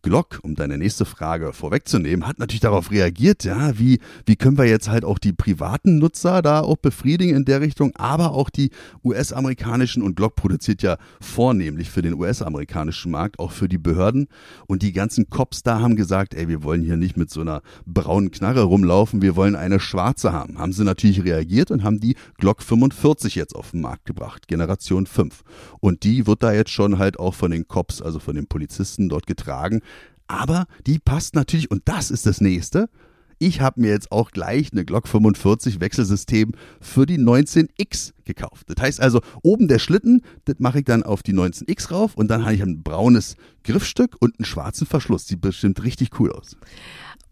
Glock, 0.03 0.39
um 0.43 0.53
deine 0.55 0.77
nächste 0.77 1.05
Frage 1.05 1.53
vorwegzunehmen, 1.53 2.27
hat 2.27 2.37
natürlich 2.37 2.59
darauf 2.59 2.91
reagiert, 2.91 3.45
ja, 3.45 3.79
wie, 3.79 3.99
wie 4.25 4.35
können 4.35 4.57
wir 4.57 4.65
jetzt 4.65 4.89
halt 4.89 5.05
auch 5.05 5.17
die 5.17 5.31
privaten 5.31 5.97
Nutzer 5.97 6.41
da 6.41 6.59
auch 6.59 6.75
befriedigen 6.75 7.35
in 7.35 7.45
der 7.45 7.61
Richtung, 7.61 7.95
aber 7.95 8.33
auch 8.33 8.49
die 8.49 8.71
US-amerikanischen 9.03 10.03
und 10.03 10.15
Glock 10.15 10.35
produziert 10.35 10.83
ja 10.83 10.97
vornehmlich 11.21 11.89
für 11.89 12.01
den 12.01 12.15
US-amerikanischen 12.15 13.11
Markt, 13.11 13.39
auch 13.39 13.51
für 13.51 13.69
die 13.69 13.77
Behörden 13.77 14.27
und 14.67 14.83
die 14.83 14.91
ganzen 14.91 15.29
Cops 15.29 15.63
da 15.63 15.79
haben 15.79 15.95
gesagt, 15.95 16.33
ey, 16.33 16.49
wir 16.49 16.63
wollen 16.63 16.83
hier 16.83 16.97
nicht 16.97 17.15
mit 17.15 17.29
so 17.29 17.39
einer 17.39 17.61
braunen 17.85 18.31
Knarre 18.31 18.63
rumlaufen, 18.63 19.21
wir 19.21 19.37
wollen 19.37 19.55
eine 19.55 19.79
schwarze 19.79 20.33
haben. 20.33 20.59
Haben 20.59 20.73
sie 20.73 20.83
natürlich 20.83 21.23
reagiert 21.23 21.71
und 21.71 21.83
haben 21.83 22.01
die 22.01 22.17
Glock 22.37 22.61
45 22.61 23.35
jetzt 23.35 23.55
auf 23.55 23.71
den 23.71 23.79
Markt 23.79 24.05
gebracht, 24.05 24.49
Generation 24.49 25.05
5. 25.05 25.43
Und 25.79 26.03
die 26.03 26.27
wird 26.27 26.43
da 26.43 26.51
jetzt 26.51 26.71
schon 26.71 26.97
halt 26.97 27.19
auch 27.19 27.33
von 27.33 27.51
den 27.51 27.69
Cops, 27.69 28.01
also 28.01 28.19
von 28.19 28.35
den 28.35 28.47
Polizisten 28.47 29.07
dort 29.07 29.27
getragen. 29.27 29.81
Aber 30.27 30.65
die 30.85 30.99
passt 30.99 31.35
natürlich, 31.35 31.71
und 31.71 31.83
das 31.85 32.11
ist 32.11 32.25
das 32.25 32.41
nächste. 32.41 32.89
Ich 33.39 33.59
habe 33.59 33.81
mir 33.81 33.89
jetzt 33.89 34.11
auch 34.11 34.31
gleich 34.31 34.71
eine 34.71 34.85
Glock 34.85 35.07
45 35.07 35.81
Wechselsystem 35.81 36.53
für 36.79 37.05
die 37.05 37.17
19X 37.17 38.13
gekauft. 38.23 38.69
Das 38.69 38.81
heißt 38.81 39.01
also, 39.01 39.21
oben 39.41 39.67
der 39.67 39.79
Schlitten, 39.79 40.21
das 40.45 40.55
mache 40.59 40.79
ich 40.79 40.85
dann 40.85 41.03
auf 41.03 41.23
die 41.23 41.33
19X 41.33 41.91
rauf 41.91 42.15
und 42.15 42.29
dann 42.29 42.43
habe 42.43 42.55
ich 42.55 42.61
ein 42.61 42.83
braunes 42.83 43.35
Griffstück 43.63 44.15
und 44.19 44.39
einen 44.39 44.45
schwarzen 44.45 44.87
Verschluss. 44.87 45.27
Sieht 45.27 45.41
bestimmt 45.41 45.83
richtig 45.83 46.19
cool 46.19 46.31
aus. 46.31 46.55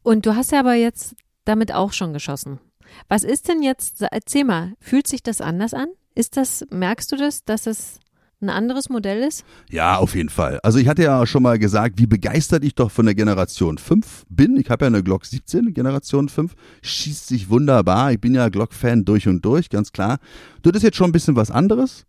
Und 0.04 0.26
du 0.26 0.36
hast 0.36 0.52
ja 0.52 0.60
aber 0.60 0.74
jetzt 0.74 1.16
damit 1.46 1.74
auch 1.74 1.94
schon 1.94 2.12
geschossen. 2.12 2.60
Was 3.08 3.24
ist 3.24 3.48
denn 3.48 3.64
jetzt, 3.64 4.02
erzähl 4.02 4.44
mal, 4.44 4.74
fühlt 4.82 5.08
sich 5.08 5.24
das 5.24 5.40
anders 5.40 5.74
an? 5.74 5.88
Ist 6.14 6.36
das, 6.36 6.66
merkst 6.72 7.10
du 7.12 7.16
das, 7.16 7.46
dass 7.46 7.68
es 7.68 8.01
ein 8.42 8.50
anderes 8.50 8.90
Modell 8.90 9.24
ist? 9.24 9.46
Ja, 9.70 9.98
auf 9.98 10.16
jeden 10.16 10.30
Fall. 10.30 10.60
Also 10.64 10.80
ich 10.80 10.88
hatte 10.88 11.04
ja 11.04 11.26
schon 11.26 11.44
mal 11.44 11.60
gesagt, 11.60 12.00
wie 12.00 12.08
begeistert 12.08 12.64
ich 12.64 12.76
doch 12.76 12.92
von 12.92 13.06
der 13.06 13.16
Generation 13.16 13.78
5 13.78 14.26
bin. 14.30 14.58
Ich 14.58 14.70
habe 14.70 14.86
ja 14.86 14.88
eine 14.88 15.04
Glock 15.04 15.26
17, 15.26 15.74
Generation 15.74 16.30
5, 16.30 16.54
schießt 16.82 17.28
sich 17.28 17.50
wunderbar. 17.50 18.12
Ich 18.12 18.20
bin 18.20 18.34
ja 18.34 18.50
Glock-Fan 18.50 19.06
durch 19.06 19.28
und 19.28 19.46
durch, 19.46 19.70
ganz 19.70 19.92
klar. 19.92 20.18
Das 20.64 20.74
ist 20.74 20.84
jetzt 20.84 20.98
schon 20.98 21.10
ein 21.10 21.14
bisschen 21.14 21.36
was 21.36 21.52
anderes, 21.52 22.06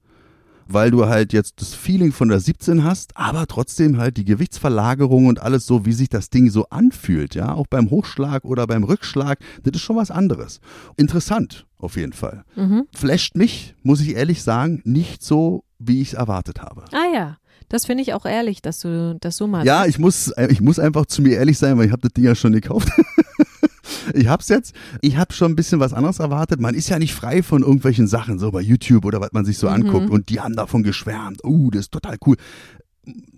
weil 0.69 0.91
du 0.91 1.07
halt 1.07 1.33
jetzt 1.33 1.61
das 1.61 1.75
Feeling 1.75 2.13
von 2.13 2.29
der 2.29 2.41
17 2.41 2.85
hast, 2.85 3.17
aber 3.17 3.47
trotzdem 3.47 3.99
halt 3.99 4.17
die 4.17 4.25
Gewichtsverlagerung 4.25 5.27
und 5.27 5.41
alles 5.41 5.67
so, 5.67 5.85
wie 5.85 5.93
sich 5.93 6.09
das 6.09 6.31
Ding 6.31 6.51
so 6.51 6.67
anfühlt, 6.71 7.35
ja, 7.35 7.53
auch 7.55 7.67
beim 7.67 7.91
Hochschlag 7.91 8.45
oder 8.45 8.67
beim 8.67 8.85
Rückschlag, 8.85 9.39
das 9.63 9.75
ist 9.75 9.83
schon 9.83 9.97
was 9.97 10.11
anderes. 10.11 10.61
Interessant, 10.97 11.67
auf 11.79 11.97
jeden 11.97 12.13
Fall. 12.13 12.45
Mhm. 12.57 12.87
Flasht 12.95 13.37
mich, 13.37 13.75
muss 13.83 14.01
ich 14.01 14.15
ehrlich 14.15 14.43
sagen, 14.43 14.81
nicht 14.85 15.23
so, 15.23 15.65
wie 15.85 16.01
ich 16.01 16.09
es 16.09 16.15
erwartet 16.15 16.61
habe. 16.63 16.85
Ah 16.93 17.13
ja, 17.15 17.37
das 17.69 17.87
finde 17.87 18.03
ich 18.03 18.13
auch 18.15 18.27
ehrlich, 18.27 18.63
dass 18.63 18.81
du 18.81 19.17
das 19.21 19.37
so 19.37 19.47
machst. 19.47 19.67
Ja, 19.67 19.87
ich 19.87 19.99
muss, 19.99 20.33
ich 20.51 20.61
muss 20.61 20.79
einfach 20.79 21.07
zu 21.07 21.23
mir 21.23 21.37
ehrlich 21.37 21.59
sein, 21.59 21.79
weil 21.79 21.87
ich 21.87 21.93
habe 21.93 22.03
das 22.03 22.13
Ding 22.13 22.25
ja 22.25 22.35
schon 22.35 22.53
gekauft. 22.53 22.89
Ich 24.15 24.27
hab's 24.27 24.49
jetzt. 24.49 24.75
Ich 25.01 25.17
habe 25.17 25.33
schon 25.33 25.53
ein 25.53 25.57
bisschen 25.57 25.79
was 25.79 25.93
anderes 25.93 26.19
erwartet. 26.19 26.61
Man 26.61 26.75
ist 26.75 26.89
ja 26.89 26.99
nicht 26.99 27.15
frei 27.15 27.43
von 27.43 27.63
irgendwelchen 27.63 28.07
Sachen, 28.09 28.39
so 28.39 28.51
bei 28.51 28.61
YouTube 28.61 29.05
oder 29.05 29.21
was 29.21 29.33
man 29.33 29.45
sich 29.45 29.59
so 29.59 29.69
Mhm. 29.69 29.75
anguckt. 29.75 30.11
Und 30.11 30.29
die 30.29 30.41
haben 30.41 30.57
davon 30.57 30.83
geschwärmt. 30.83 31.45
Uh, 31.45 31.71
das 31.71 31.83
ist 31.83 31.93
total 31.93 32.17
cool. 32.27 32.37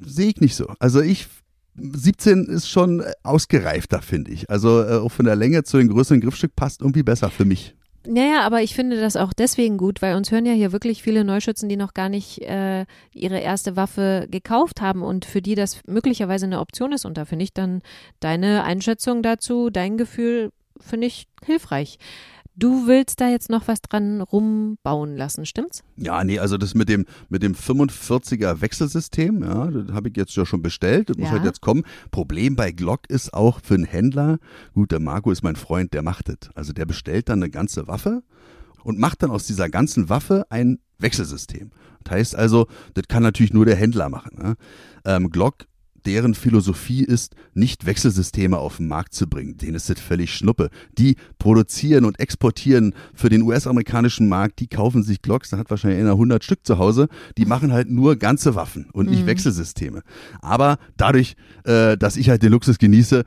Sehe 0.04 0.28
ich 0.30 0.40
nicht 0.40 0.54
so. 0.54 0.66
Also 0.78 1.00
ich 1.00 1.28
17 1.76 2.46
ist 2.46 2.68
schon 2.68 3.00
äh, 3.00 3.12
ausgereifter, 3.22 4.00
finde 4.00 4.30
ich. 4.32 4.48
Also 4.48 4.82
äh, 4.82 4.94
auch 4.98 5.10
von 5.10 5.26
der 5.26 5.36
Länge 5.36 5.64
zu 5.64 5.76
den 5.76 5.88
größeren 5.88 6.20
Griffstück 6.20 6.54
passt 6.56 6.80
irgendwie 6.80 7.02
besser 7.02 7.30
für 7.30 7.44
mich. 7.44 7.74
Naja, 8.06 8.42
aber 8.42 8.62
ich 8.62 8.74
finde 8.74 9.00
das 9.00 9.16
auch 9.16 9.32
deswegen 9.32 9.78
gut, 9.78 10.02
weil 10.02 10.14
uns 10.14 10.30
hören 10.30 10.44
ja 10.44 10.52
hier 10.52 10.72
wirklich 10.72 11.02
viele 11.02 11.24
Neuschützen, 11.24 11.70
die 11.70 11.76
noch 11.76 11.94
gar 11.94 12.10
nicht 12.10 12.42
äh, 12.42 12.84
ihre 13.12 13.38
erste 13.38 13.76
Waffe 13.76 14.26
gekauft 14.30 14.82
haben 14.82 15.02
und 15.02 15.24
für 15.24 15.40
die 15.40 15.54
das 15.54 15.80
möglicherweise 15.86 16.44
eine 16.44 16.60
Option 16.60 16.92
ist. 16.92 17.06
Und 17.06 17.16
da 17.16 17.24
finde 17.24 17.44
ich 17.44 17.54
dann 17.54 17.80
deine 18.20 18.64
Einschätzung 18.64 19.22
dazu, 19.22 19.70
dein 19.70 19.96
Gefühl, 19.96 20.52
finde 20.78 21.06
ich 21.06 21.28
hilfreich. 21.44 21.98
Du 22.56 22.86
willst 22.86 23.20
da 23.20 23.28
jetzt 23.28 23.50
noch 23.50 23.66
was 23.66 23.80
dran 23.82 24.20
rumbauen 24.20 25.16
lassen, 25.16 25.44
stimmt's? 25.44 25.82
Ja, 25.96 26.22
nee, 26.22 26.38
also 26.38 26.56
das 26.56 26.74
mit 26.74 26.88
dem, 26.88 27.04
mit 27.28 27.42
dem 27.42 27.54
45er 27.54 28.60
Wechselsystem, 28.60 29.42
ja, 29.42 29.66
das 29.70 29.92
habe 29.92 30.08
ich 30.08 30.16
jetzt 30.16 30.36
ja 30.36 30.46
schon 30.46 30.62
bestellt, 30.62 31.10
das 31.10 31.16
muss 31.16 31.26
Ja. 31.28 31.32
halt 31.32 31.44
jetzt 31.44 31.60
kommen. 31.60 31.82
Problem 32.12 32.54
bei 32.54 32.70
Glock 32.70 33.10
ist 33.10 33.34
auch 33.34 33.60
für 33.62 33.74
einen 33.74 33.84
Händler, 33.84 34.38
gut, 34.72 34.92
der 34.92 35.00
Marco 35.00 35.32
ist 35.32 35.42
mein 35.42 35.56
Freund, 35.56 35.92
der 35.94 36.02
macht 36.02 36.28
das. 36.28 36.50
Also 36.54 36.72
der 36.72 36.86
bestellt 36.86 37.28
dann 37.28 37.42
eine 37.42 37.50
ganze 37.50 37.88
Waffe 37.88 38.22
und 38.84 39.00
macht 39.00 39.22
dann 39.24 39.30
aus 39.32 39.46
dieser 39.46 39.68
ganzen 39.68 40.08
Waffe 40.08 40.46
ein 40.50 40.78
Wechselsystem. 40.98 41.72
Das 42.04 42.12
heißt 42.14 42.36
also, 42.36 42.68
das 42.94 43.08
kann 43.08 43.22
natürlich 43.24 43.52
nur 43.52 43.64
der 43.66 43.76
Händler 43.76 44.08
machen. 44.10 44.38
Ne? 44.40 44.54
Ähm, 45.04 45.30
Glock 45.30 45.66
deren 46.06 46.34
Philosophie 46.34 47.02
ist, 47.04 47.34
nicht 47.54 47.86
Wechselsysteme 47.86 48.58
auf 48.58 48.78
den 48.78 48.88
Markt 48.88 49.14
zu 49.14 49.26
bringen. 49.26 49.56
Denen 49.56 49.74
ist 49.74 49.88
das 49.88 50.00
völlig 50.00 50.34
Schnuppe. 50.34 50.70
Die 50.98 51.16
produzieren 51.38 52.04
und 52.04 52.18
exportieren 52.20 52.94
für 53.14 53.28
den 53.28 53.42
US-amerikanischen 53.42 54.28
Markt, 54.28 54.60
die 54.60 54.66
kaufen 54.66 55.02
sich 55.02 55.22
Glocks, 55.22 55.50
da 55.50 55.58
hat 55.58 55.70
wahrscheinlich 55.70 56.00
einer 56.00 56.12
100 56.12 56.44
Stück 56.44 56.60
zu 56.64 56.78
Hause, 56.78 57.08
die 57.38 57.46
machen 57.46 57.72
halt 57.72 57.90
nur 57.90 58.16
ganze 58.16 58.54
Waffen 58.54 58.88
und 58.92 59.10
nicht 59.10 59.26
Wechselsysteme. 59.26 60.02
Aber 60.40 60.78
dadurch, 60.96 61.36
äh, 61.64 61.96
dass 61.96 62.16
ich 62.16 62.28
halt 62.28 62.42
den 62.42 62.52
Luxus 62.52 62.78
genieße, 62.78 63.24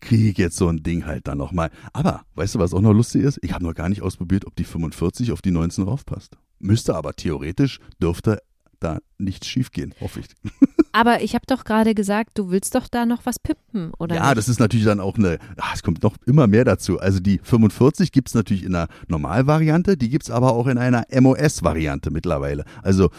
kriege 0.00 0.28
ich 0.28 0.38
jetzt 0.38 0.56
so 0.56 0.68
ein 0.68 0.82
Ding 0.82 1.06
halt 1.06 1.26
dann 1.26 1.38
nochmal. 1.38 1.70
Aber, 1.92 2.22
weißt 2.34 2.54
du, 2.54 2.58
was 2.58 2.74
auch 2.74 2.80
noch 2.80 2.92
lustig 2.92 3.22
ist? 3.22 3.38
Ich 3.42 3.52
habe 3.52 3.64
noch 3.64 3.74
gar 3.74 3.88
nicht 3.88 4.02
ausprobiert, 4.02 4.46
ob 4.46 4.54
die 4.54 4.64
45 4.64 5.32
auf 5.32 5.42
die 5.42 5.50
19 5.50 5.84
raufpasst. 5.84 6.36
Müsste 6.58 6.94
aber 6.94 7.14
theoretisch, 7.14 7.80
dürfte 8.00 8.40
da 8.80 8.98
nichts 9.18 9.46
schiefgehen, 9.46 9.94
hoffe 10.00 10.20
ich. 10.20 10.26
Aber 10.94 11.22
ich 11.22 11.34
habe 11.34 11.44
doch 11.48 11.64
gerade 11.64 11.92
gesagt, 11.92 12.38
du 12.38 12.50
willst 12.50 12.76
doch 12.76 12.86
da 12.86 13.04
noch 13.04 13.26
was 13.26 13.40
pimpen, 13.40 13.92
oder? 13.98 14.14
Ja, 14.14 14.26
nicht? 14.26 14.38
das 14.38 14.48
ist 14.48 14.60
natürlich 14.60 14.86
dann 14.86 15.00
auch 15.00 15.18
eine, 15.18 15.40
ah, 15.56 15.72
es 15.74 15.82
kommt 15.82 16.04
noch 16.04 16.14
immer 16.24 16.46
mehr 16.46 16.64
dazu. 16.64 17.00
Also 17.00 17.18
die 17.18 17.40
45 17.42 18.12
gibt's 18.12 18.32
natürlich 18.32 18.62
in 18.62 18.76
einer 18.76 18.86
Normalvariante, 19.08 19.96
die 19.96 20.08
gibt's 20.08 20.30
aber 20.30 20.52
auch 20.52 20.68
in 20.68 20.78
einer 20.78 21.04
MOS-Variante 21.12 22.12
mittlerweile. 22.12 22.64
Also 22.84 23.10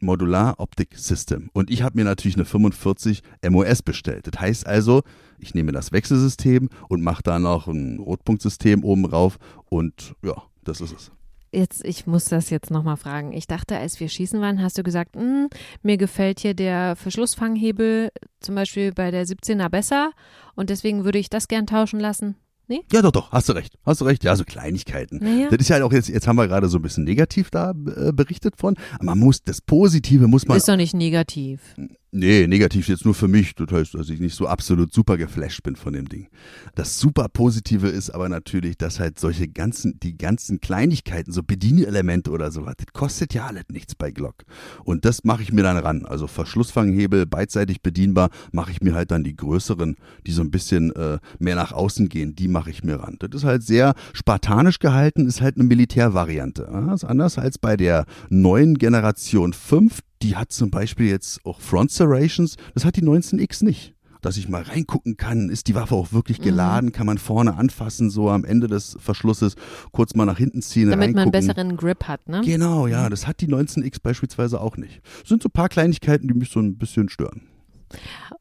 Modular 0.00 0.58
Optic 0.58 0.98
System. 0.98 1.48
Und 1.52 1.70
ich 1.70 1.82
habe 1.82 1.96
mir 1.96 2.04
natürlich 2.04 2.34
eine 2.34 2.44
45 2.44 3.22
MOS 3.48 3.82
bestellt. 3.82 4.26
Das 4.26 4.40
heißt 4.40 4.66
also, 4.66 5.02
ich 5.38 5.54
nehme 5.54 5.70
das 5.70 5.92
Wechselsystem 5.92 6.70
und 6.88 7.02
mache 7.02 7.22
da 7.22 7.38
noch 7.38 7.68
ein 7.68 8.00
Rotpunktsystem 8.00 8.82
oben 8.82 9.04
rauf 9.04 9.38
und 9.68 10.16
ja, 10.24 10.42
das 10.64 10.80
ist 10.80 10.92
es. 10.92 11.12
Jetzt, 11.52 11.84
ich 11.84 12.06
muss 12.06 12.26
das 12.26 12.50
jetzt 12.50 12.70
nochmal 12.70 12.96
fragen. 12.96 13.32
Ich 13.32 13.48
dachte, 13.48 13.76
als 13.76 13.98
wir 13.98 14.08
schießen 14.08 14.40
waren, 14.40 14.62
hast 14.62 14.78
du 14.78 14.84
gesagt, 14.84 15.16
"Hm, 15.16 15.48
mir 15.82 15.96
gefällt 15.96 16.38
hier 16.40 16.54
der 16.54 16.94
Verschlussfanghebel 16.94 18.10
zum 18.40 18.54
Beispiel 18.54 18.92
bei 18.92 19.10
der 19.10 19.26
17er 19.26 19.68
besser 19.68 20.12
und 20.54 20.70
deswegen 20.70 21.04
würde 21.04 21.18
ich 21.18 21.28
das 21.28 21.48
gern 21.48 21.66
tauschen 21.66 21.98
lassen. 21.98 22.36
Nee? 22.68 22.82
Ja, 22.92 23.02
doch, 23.02 23.10
doch, 23.10 23.32
hast 23.32 23.48
du 23.48 23.52
recht. 23.52 23.74
Hast 23.84 24.00
du 24.00 24.04
recht. 24.04 24.22
Ja, 24.22 24.36
so 24.36 24.44
Kleinigkeiten. 24.44 25.18
Naja. 25.20 25.48
Das 25.50 25.58
ist 25.58 25.68
ja 25.68 25.74
halt 25.74 25.82
auch 25.82 25.92
jetzt, 25.92 26.08
jetzt 26.08 26.28
haben 26.28 26.36
wir 26.36 26.46
gerade 26.46 26.68
so 26.68 26.78
ein 26.78 26.82
bisschen 26.82 27.02
negativ 27.02 27.50
da 27.50 27.70
äh, 27.72 28.12
berichtet 28.12 28.54
von. 28.56 28.76
Aber 28.94 29.06
man 29.06 29.18
muss, 29.18 29.42
das 29.42 29.60
Positive 29.60 30.28
muss 30.28 30.46
man 30.46 30.56
Ist 30.56 30.68
doch 30.68 30.76
nicht 30.76 30.94
negativ. 30.94 31.74
Nee, 32.12 32.48
negativ 32.48 32.88
jetzt 32.88 33.04
nur 33.04 33.14
für 33.14 33.28
mich. 33.28 33.54
Das 33.54 33.70
heißt, 33.70 33.94
dass 33.94 34.08
ich 34.08 34.18
nicht 34.18 34.34
so 34.34 34.48
absolut 34.48 34.92
super 34.92 35.16
geflasht 35.16 35.62
bin 35.62 35.76
von 35.76 35.92
dem 35.92 36.08
Ding. 36.08 36.26
Das 36.74 36.98
super 36.98 37.28
Positive 37.28 37.86
ist 37.86 38.10
aber 38.10 38.28
natürlich, 38.28 38.76
dass 38.76 38.98
halt 38.98 39.20
solche 39.20 39.46
ganzen, 39.46 40.00
die 40.00 40.18
ganzen 40.18 40.60
Kleinigkeiten, 40.60 41.30
so 41.30 41.44
Bedienelemente 41.44 42.32
oder 42.32 42.50
sowas, 42.50 42.74
das 42.78 42.92
kostet 42.92 43.32
ja 43.32 43.46
alles 43.46 43.62
nichts 43.68 43.94
bei 43.94 44.10
Glock. 44.10 44.42
Und 44.82 45.04
das 45.04 45.22
mache 45.22 45.42
ich 45.42 45.52
mir 45.52 45.62
dann 45.62 45.76
ran. 45.76 46.04
Also 46.04 46.26
Verschlussfanghebel, 46.26 47.26
beidseitig 47.26 47.80
bedienbar, 47.80 48.30
mache 48.50 48.72
ich 48.72 48.80
mir 48.80 48.94
halt 48.94 49.12
dann 49.12 49.22
die 49.22 49.36
größeren, 49.36 49.94
die 50.26 50.32
so 50.32 50.42
ein 50.42 50.50
bisschen 50.50 50.90
äh, 50.96 51.18
mehr 51.38 51.54
nach 51.54 51.70
außen 51.70 52.08
gehen, 52.08 52.34
die 52.34 52.48
mache 52.48 52.70
ich 52.70 52.82
mir 52.82 52.96
ran. 52.96 53.18
Das 53.20 53.30
ist 53.32 53.44
halt 53.44 53.62
sehr 53.62 53.94
spartanisch 54.14 54.80
gehalten, 54.80 55.28
ist 55.28 55.42
halt 55.42 55.54
eine 55.56 55.64
Militärvariante. 55.64 56.68
Das 56.86 57.04
ist 57.04 57.08
anders 57.08 57.38
als 57.38 57.58
bei 57.58 57.76
der 57.76 58.04
neuen 58.30 58.78
Generation 58.78 59.52
5, 59.52 60.00
die 60.22 60.36
hat 60.36 60.52
zum 60.52 60.70
Beispiel 60.70 61.08
jetzt 61.08 61.44
auch 61.44 61.60
Front 61.60 61.90
Serrations, 61.90 62.56
das 62.74 62.84
hat 62.84 62.96
die 62.96 63.02
19X 63.02 63.64
nicht. 63.64 63.94
Dass 64.22 64.36
ich 64.36 64.50
mal 64.50 64.60
reingucken 64.60 65.16
kann, 65.16 65.48
ist 65.48 65.66
die 65.66 65.74
Waffe 65.74 65.94
auch 65.94 66.12
wirklich 66.12 66.40
mhm. 66.40 66.44
geladen, 66.44 66.86
mhm. 66.86 66.92
kann 66.92 67.06
man 67.06 67.16
vorne 67.16 67.56
anfassen, 67.56 68.10
so 68.10 68.28
am 68.28 68.44
Ende 68.44 68.66
des 68.66 68.98
Verschlusses 69.00 69.54
kurz 69.92 70.14
mal 70.14 70.26
nach 70.26 70.36
hinten 70.36 70.60
ziehen, 70.60 70.90
Damit 70.90 71.14
man 71.14 71.22
einen 71.22 71.30
besseren 71.30 71.76
Grip 71.76 72.04
hat, 72.04 72.28
ne? 72.28 72.42
Genau, 72.44 72.86
ja, 72.86 73.08
das 73.08 73.26
hat 73.26 73.40
die 73.40 73.48
19X 73.48 73.96
beispielsweise 74.02 74.60
auch 74.60 74.76
nicht. 74.76 75.00
Das 75.20 75.30
sind 75.30 75.42
so 75.42 75.48
ein 75.48 75.52
paar 75.52 75.70
Kleinigkeiten, 75.70 76.28
die 76.28 76.34
mich 76.34 76.50
so 76.50 76.60
ein 76.60 76.76
bisschen 76.76 77.08
stören. 77.08 77.42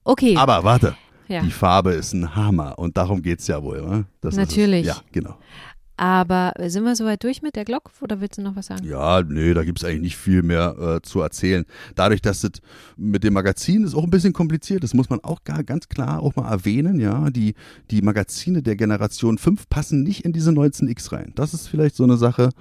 Okay. 0.03 0.35
Aber 0.35 0.65
warte, 0.65 0.95
ja. 1.29 1.41
die 1.41 1.51
Farbe 1.51 1.93
ist 1.93 2.13
ein 2.13 2.35
Hammer 2.35 2.77
und 2.77 2.97
darum 2.97 3.21
geht 3.21 3.39
es 3.39 3.47
ja 3.47 3.63
wohl. 3.63 3.81
Ne? 3.81 4.05
Natürlich. 4.21 4.85
Ja, 4.85 4.97
genau. 5.11 5.37
Aber 5.99 6.53
sind 6.67 6.85
wir 6.85 6.95
soweit 6.95 7.21
durch 7.25 7.41
mit 7.41 7.57
der 7.57 7.65
Glock 7.65 7.91
oder 7.99 8.21
willst 8.21 8.37
du 8.37 8.41
noch 8.41 8.55
was 8.55 8.67
sagen? 8.67 8.87
Ja, 8.87 9.21
nee, 9.21 9.53
da 9.53 9.65
gibt 9.65 9.79
es 9.79 9.83
eigentlich 9.83 10.01
nicht 10.01 10.15
viel 10.15 10.43
mehr 10.43 10.77
äh, 10.79 11.01
zu 11.01 11.19
erzählen. 11.19 11.65
Dadurch, 11.95 12.21
dass 12.21 12.39
das 12.39 12.51
mit 12.95 13.25
dem 13.25 13.33
Magazin 13.33 13.83
ist 13.83 13.95
auch 13.95 14.05
ein 14.05 14.09
bisschen 14.09 14.31
kompliziert, 14.31 14.81
das 14.81 14.93
muss 14.93 15.09
man 15.09 15.19
auch 15.25 15.43
gar 15.43 15.61
ganz 15.65 15.89
klar 15.89 16.21
auch 16.21 16.37
mal 16.37 16.49
erwähnen, 16.49 17.01
ja. 17.01 17.29
Die, 17.29 17.53
die 17.91 18.01
Magazine 18.01 18.63
der 18.63 18.77
Generation 18.77 19.37
5 19.37 19.67
passen 19.67 20.03
nicht 20.03 20.23
in 20.23 20.31
diese 20.31 20.51
19X 20.51 21.11
rein. 21.11 21.33
Das 21.35 21.53
ist 21.53 21.67
vielleicht 21.67 21.97
so 21.97 22.05
eine 22.05 22.15
Sache, 22.15 22.51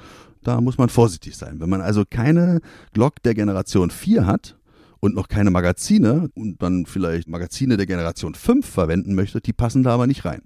da 0.42 0.60
muss 0.60 0.76
man 0.76 0.88
vorsichtig 0.88 1.36
sein. 1.36 1.60
Wenn 1.60 1.70
man 1.70 1.80
also 1.80 2.02
keine 2.10 2.60
Glock 2.92 3.22
der 3.22 3.34
Generation 3.34 3.90
4 3.90 4.26
hat, 4.26 4.56
und 5.00 5.14
noch 5.14 5.28
keine 5.28 5.52
Magazine 5.52 6.28
und 6.34 6.60
dann 6.60 6.84
vielleicht 6.84 7.28
Magazine 7.28 7.76
der 7.76 7.86
Generation 7.86 8.34
5 8.34 8.66
verwenden 8.66 9.14
möchte, 9.14 9.40
die 9.40 9.52
passen 9.52 9.84
da 9.84 9.94
aber 9.94 10.08
nicht 10.08 10.24
rein. 10.24 10.42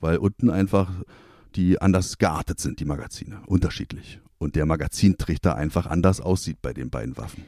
Weil 0.00 0.16
unten 0.16 0.48
einfach 0.48 0.88
die 1.56 1.80
anders 1.80 2.18
geartet 2.18 2.60
sind, 2.60 2.80
die 2.80 2.84
Magazine. 2.84 3.40
Unterschiedlich. 3.46 4.20
Und 4.38 4.56
der 4.56 4.66
Magazintrichter 4.66 5.56
einfach 5.56 5.86
anders 5.86 6.20
aussieht 6.20 6.58
bei 6.62 6.72
den 6.72 6.90
beiden 6.90 7.16
Waffen. 7.16 7.44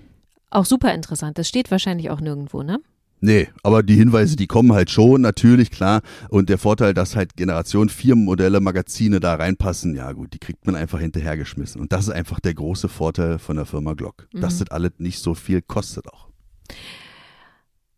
Auch 0.50 0.64
super 0.64 0.94
interessant. 0.94 1.38
Das 1.38 1.48
steht 1.48 1.70
wahrscheinlich 1.70 2.10
auch 2.10 2.20
nirgendwo, 2.20 2.62
ne? 2.62 2.78
Nee, 3.20 3.48
aber 3.62 3.82
die 3.82 3.96
Hinweise, 3.96 4.36
die 4.36 4.46
kommen 4.46 4.72
halt 4.72 4.90
schon, 4.90 5.22
natürlich, 5.22 5.70
klar. 5.70 6.02
Und 6.28 6.50
der 6.50 6.58
Vorteil, 6.58 6.92
dass 6.92 7.16
halt 7.16 7.36
Generation 7.36 7.88
4 7.88 8.16
Modelle 8.16 8.60
Magazine 8.60 9.18
da 9.18 9.34
reinpassen, 9.34 9.96
ja 9.96 10.12
gut, 10.12 10.34
die 10.34 10.38
kriegt 10.38 10.66
man 10.66 10.74
einfach 10.74 11.00
hinterhergeschmissen. 11.00 11.80
Und 11.80 11.92
das 11.92 12.02
ist 12.02 12.10
einfach 12.10 12.38
der 12.40 12.52
große 12.52 12.88
Vorteil 12.88 13.38
von 13.38 13.56
der 13.56 13.64
Firma 13.64 13.94
Glock. 13.94 14.28
Mhm. 14.32 14.42
Dass 14.42 14.58
das 14.58 14.70
alles 14.70 14.92
nicht 14.98 15.20
so 15.20 15.34
viel 15.34 15.62
kostet 15.62 16.06
auch. 16.08 16.28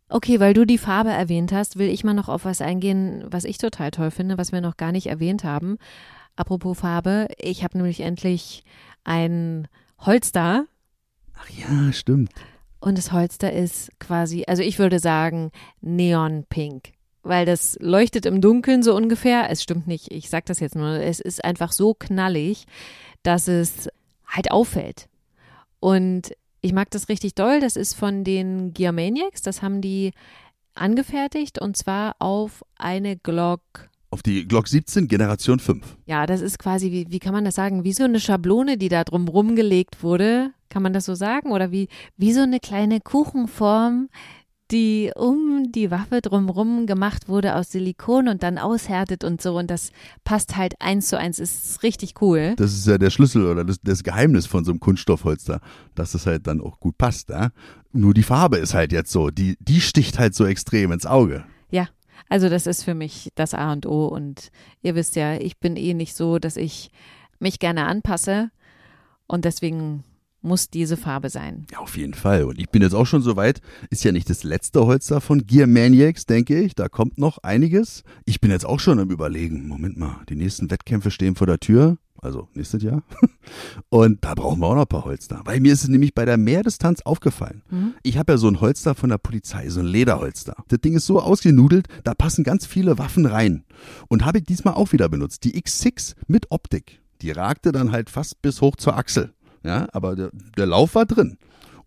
Okay, 0.08 0.38
weil 0.38 0.54
du 0.54 0.64
die 0.64 0.78
Farbe 0.78 1.10
erwähnt 1.10 1.52
hast, 1.52 1.78
will 1.78 1.88
ich 1.88 2.04
mal 2.04 2.14
noch 2.14 2.28
auf 2.28 2.44
was 2.44 2.60
eingehen, 2.60 3.24
was 3.28 3.44
ich 3.44 3.58
total 3.58 3.90
toll 3.90 4.10
finde, 4.10 4.38
was 4.38 4.52
wir 4.52 4.60
noch 4.60 4.76
gar 4.76 4.92
nicht 4.92 5.08
erwähnt 5.08 5.42
haben. 5.42 5.78
Apropos 6.36 6.78
Farbe, 6.78 7.28
ich 7.38 7.64
habe 7.64 7.78
nämlich 7.78 8.00
endlich 8.00 8.62
ein 9.04 9.66
Holster. 9.98 10.66
Ach 11.34 11.50
ja, 11.50 11.92
stimmt. 11.92 12.30
Und 12.78 12.98
das 12.98 13.10
Holster 13.10 13.52
ist 13.52 13.90
quasi, 13.98 14.44
also 14.46 14.62
ich 14.62 14.78
würde 14.78 15.00
sagen, 15.00 15.50
neonpink. 15.80 16.92
Weil 17.22 17.44
das 17.44 17.76
leuchtet 17.80 18.26
im 18.26 18.40
Dunkeln 18.40 18.84
so 18.84 18.94
ungefähr. 18.94 19.50
Es 19.50 19.62
stimmt 19.62 19.88
nicht, 19.88 20.12
ich 20.12 20.30
sage 20.30 20.44
das 20.46 20.60
jetzt 20.60 20.76
nur. 20.76 21.00
Es 21.00 21.18
ist 21.18 21.44
einfach 21.44 21.72
so 21.72 21.94
knallig, 21.94 22.66
dass 23.24 23.48
es 23.48 23.88
halt 24.28 24.52
auffällt. 24.52 25.08
Und 25.80 26.32
ich 26.60 26.72
mag 26.72 26.90
das 26.90 27.08
richtig 27.08 27.34
doll. 27.34 27.60
Das 27.60 27.76
ist 27.76 27.94
von 27.94 28.24
den 28.24 28.72
Gearmaniacs. 28.72 29.42
Das 29.42 29.62
haben 29.62 29.80
die 29.80 30.12
angefertigt 30.74 31.60
und 31.60 31.76
zwar 31.76 32.16
auf 32.18 32.64
eine 32.76 33.16
Glock. 33.16 33.90
Auf 34.10 34.22
die 34.22 34.46
Glock 34.46 34.68
17 34.68 35.08
Generation 35.08 35.58
5. 35.58 35.96
Ja, 36.06 36.26
das 36.26 36.40
ist 36.40 36.58
quasi, 36.58 36.92
wie, 36.92 37.06
wie 37.10 37.18
kann 37.18 37.32
man 37.32 37.44
das 37.44 37.56
sagen, 37.56 37.84
wie 37.84 37.92
so 37.92 38.04
eine 38.04 38.20
Schablone, 38.20 38.78
die 38.78 38.88
da 38.88 39.04
drum 39.04 39.28
rumgelegt 39.28 40.02
wurde. 40.02 40.52
Kann 40.68 40.82
man 40.82 40.92
das 40.92 41.04
so 41.04 41.14
sagen? 41.14 41.52
Oder 41.52 41.72
wie, 41.72 41.88
wie 42.16 42.32
so 42.32 42.42
eine 42.42 42.60
kleine 42.60 43.00
Kuchenform, 43.00 44.08
die 44.70 45.12
um 45.14 45.70
die 45.70 45.90
Waffe 45.90 46.20
drumrum 46.20 46.86
gemacht 46.86 47.28
wurde 47.28 47.54
aus 47.54 47.70
Silikon 47.70 48.28
und 48.28 48.42
dann 48.42 48.58
aushärtet 48.58 49.22
und 49.24 49.40
so. 49.40 49.56
Und 49.56 49.70
das 49.70 49.90
passt 50.24 50.56
halt 50.56 50.74
eins 50.80 51.08
zu 51.08 51.18
eins. 51.18 51.38
Ist 51.38 51.82
richtig 51.82 52.20
cool. 52.20 52.54
Das 52.56 52.72
ist 52.72 52.86
ja 52.86 52.98
der 52.98 53.10
Schlüssel 53.10 53.46
oder 53.46 53.64
das, 53.64 53.80
das 53.82 54.02
Geheimnis 54.02 54.46
von 54.46 54.64
so 54.64 54.72
einem 54.72 54.80
Kunststoffholster, 54.80 55.60
dass 55.94 56.14
es 56.14 56.26
halt 56.26 56.46
dann 56.46 56.60
auch 56.60 56.80
gut 56.80 56.98
passt. 56.98 57.28
Ja? 57.30 57.50
Nur 57.92 58.14
die 58.14 58.22
Farbe 58.22 58.56
ist 58.58 58.74
halt 58.74 58.92
jetzt 58.92 59.12
so, 59.12 59.30
die, 59.30 59.56
die 59.60 59.80
sticht 59.80 60.18
halt 60.18 60.34
so 60.34 60.46
extrem 60.46 60.92
ins 60.92 61.06
Auge. 61.06 61.44
Ja, 61.70 61.88
also 62.28 62.48
das 62.48 62.66
ist 62.66 62.82
für 62.82 62.94
mich 62.94 63.30
das 63.34 63.54
A 63.54 63.72
und 63.72 63.86
O. 63.86 64.06
Und 64.06 64.50
ihr 64.82 64.94
wisst 64.94 65.16
ja, 65.16 65.34
ich 65.34 65.58
bin 65.58 65.76
eh 65.76 65.94
nicht 65.94 66.16
so, 66.16 66.38
dass 66.38 66.56
ich 66.56 66.90
mich 67.38 67.58
gerne 67.58 67.86
anpasse. 67.86 68.50
Und 69.28 69.44
deswegen 69.44 70.04
muss 70.46 70.70
diese 70.70 70.96
Farbe 70.96 71.28
sein. 71.28 71.66
Ja, 71.70 71.78
auf 71.78 71.96
jeden 71.96 72.14
Fall. 72.14 72.44
Und 72.44 72.58
ich 72.58 72.70
bin 72.70 72.82
jetzt 72.82 72.94
auch 72.94 73.06
schon 73.06 73.22
so 73.22 73.36
weit, 73.36 73.60
ist 73.90 74.04
ja 74.04 74.12
nicht 74.12 74.30
das 74.30 74.44
letzte 74.44 74.86
Holster 74.86 75.20
von 75.20 75.46
Gear 75.46 75.66
Maniacs, 75.66 76.26
denke 76.26 76.58
ich. 76.60 76.74
Da 76.74 76.88
kommt 76.88 77.18
noch 77.18 77.38
einiges. 77.38 78.02
Ich 78.24 78.40
bin 78.40 78.50
jetzt 78.50 78.64
auch 78.64 78.80
schon 78.80 78.98
am 78.98 79.10
Überlegen, 79.10 79.68
Moment 79.68 79.98
mal, 79.98 80.22
die 80.28 80.36
nächsten 80.36 80.70
Wettkämpfe 80.70 81.10
stehen 81.10 81.36
vor 81.36 81.46
der 81.46 81.58
Tür. 81.58 81.98
Also 82.22 82.48
nächstes 82.54 82.82
Jahr. 82.82 83.02
Und 83.88 84.24
da 84.24 84.34
brauchen 84.34 84.60
wir 84.60 84.66
auch 84.66 84.74
noch 84.74 84.82
ein 84.82 84.88
paar 84.88 85.04
Holster. 85.04 85.42
Weil 85.44 85.60
mir 85.60 85.72
ist 85.72 85.82
es 85.82 85.88
nämlich 85.88 86.14
bei 86.14 86.24
der 86.24 86.38
Mehrdistanz 86.38 87.02
aufgefallen. 87.02 87.62
Mhm. 87.70 87.94
Ich 88.02 88.18
habe 88.18 88.32
ja 88.32 88.38
so 88.38 88.48
ein 88.48 88.60
Holster 88.60 88.94
von 88.94 89.10
der 89.10 89.18
Polizei, 89.18 89.68
so 89.68 89.80
ein 89.80 89.86
Lederholster. 89.86 90.56
Das 90.68 90.80
Ding 90.80 90.96
ist 90.96 91.06
so 91.06 91.20
ausgenudelt, 91.20 91.88
da 92.04 92.14
passen 92.14 92.42
ganz 92.42 92.66
viele 92.66 92.98
Waffen 92.98 93.26
rein. 93.26 93.64
Und 94.08 94.24
habe 94.24 94.38
ich 94.38 94.44
diesmal 94.44 94.74
auch 94.74 94.92
wieder 94.92 95.08
benutzt. 95.08 95.44
Die 95.44 95.60
X6 95.60 96.14
mit 96.26 96.50
Optik. 96.50 97.00
Die 97.22 97.30
ragte 97.30 97.72
dann 97.72 97.92
halt 97.92 98.10
fast 98.10 98.42
bis 98.42 98.60
hoch 98.60 98.76
zur 98.76 98.96
Achsel. 98.96 99.32
Ja, 99.66 99.88
aber 99.92 100.16
der, 100.16 100.30
der 100.56 100.66
Lauf 100.66 100.94
war 100.94 101.06
drin. 101.06 101.38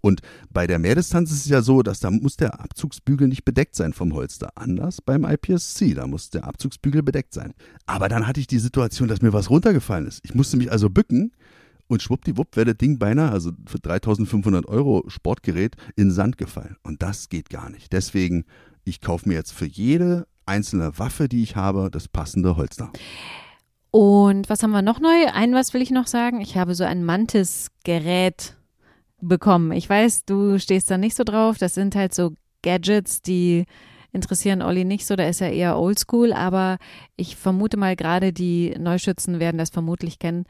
Und 0.02 0.22
bei 0.50 0.66
der 0.66 0.80
Mehrdistanz 0.80 1.32
ist 1.32 1.46
es 1.46 1.50
ja 1.50 1.62
so, 1.62 1.82
dass 1.82 2.00
da 2.00 2.10
muss 2.10 2.38
der 2.38 2.60
Abzugsbügel 2.62 3.28
nicht 3.28 3.44
bedeckt 3.44 3.76
sein 3.76 3.94
vom 3.94 4.14
Holster. 4.14 4.52
Anders 4.56 5.02
beim 5.02 5.26
IPSC, 5.26 5.94
da 5.94 6.08
muss 6.08 6.30
der 6.30 6.46
Abzugsbügel 6.46 7.04
bedeckt 7.04 7.34
sein. 7.34 7.54
Aber 7.86 8.08
dann 8.08 8.26
hatte 8.26 8.40
ich 8.40 8.48
die 8.48 8.60
Situation, 8.60 9.10
dass 9.10 9.22
mir 9.22 9.34
was 9.34 9.50
runtergefallen 9.50 10.08
ist. 10.08 10.22
Ich 10.24 10.34
musste 10.36 10.58
mich 10.58 10.72
also 10.72 10.90
bücken 10.90 11.34
und 11.88 12.02
schwuppdiwupp 12.02 12.56
wäre 12.56 12.68
das 12.68 12.78
Ding 12.78 13.00
beinahe, 13.00 13.32
also 13.32 13.52
für 13.66 13.80
3500 13.80 14.68
Euro 14.68 15.04
Sportgerät, 15.08 15.76
in 15.96 16.12
Sand 16.12 16.38
gefallen. 16.38 16.78
Und 16.84 17.02
das 17.02 17.30
geht 17.30 17.50
gar 17.50 17.70
nicht. 17.70 17.92
Deswegen, 17.92 18.46
ich 18.86 19.02
kaufe 19.02 19.28
mir 19.28 19.36
jetzt 19.36 19.52
für 19.52 19.66
jede 19.66 20.28
einzelne 20.46 20.98
Waffe, 20.98 21.28
die 21.28 21.44
ich 21.44 21.56
habe, 21.56 21.90
das 21.92 22.08
passende 22.08 22.56
Holster. 22.56 22.92
Und 23.92 24.50
was 24.50 24.62
haben 24.62 24.72
wir 24.72 24.82
noch 24.82 25.00
neu? 25.00 25.28
Ein 25.34 25.54
was 25.54 25.74
will 25.74 25.82
ich 25.82 25.92
noch 25.92 26.08
sagen. 26.08 26.42
Ich 26.42 26.58
habe 26.58 26.76
so 26.76 26.84
ein 26.84 27.04
Mantis-Gerät 27.04 28.56
bekommen. 29.20 29.72
Ich 29.72 29.90
weiß, 29.90 30.26
du 30.26 30.60
stehst 30.60 30.92
da 30.92 30.98
nicht 30.98 31.16
so 31.16 31.24
drauf. 31.24 31.58
Das 31.58 31.74
sind 31.74 31.96
halt 31.96 32.14
so 32.14 32.34
Gadgets, 32.62 33.22
die 33.22 33.66
interessieren 34.12 34.62
Olli 34.62 34.86
nicht 34.86 35.06
so. 35.08 35.16
Da 35.16 35.28
ist 35.28 35.42
er 35.42 35.52
eher 35.52 35.78
oldschool. 35.78 36.34
Aber 36.34 36.78
ich 37.16 37.36
vermute 37.36 37.78
mal, 37.78 37.96
gerade 37.96 38.32
die 38.32 38.76
Neuschützen 38.78 39.40
werden 39.40 39.58
das 39.58 39.72
vermutlich 39.72 40.20
kennen. 40.20 40.46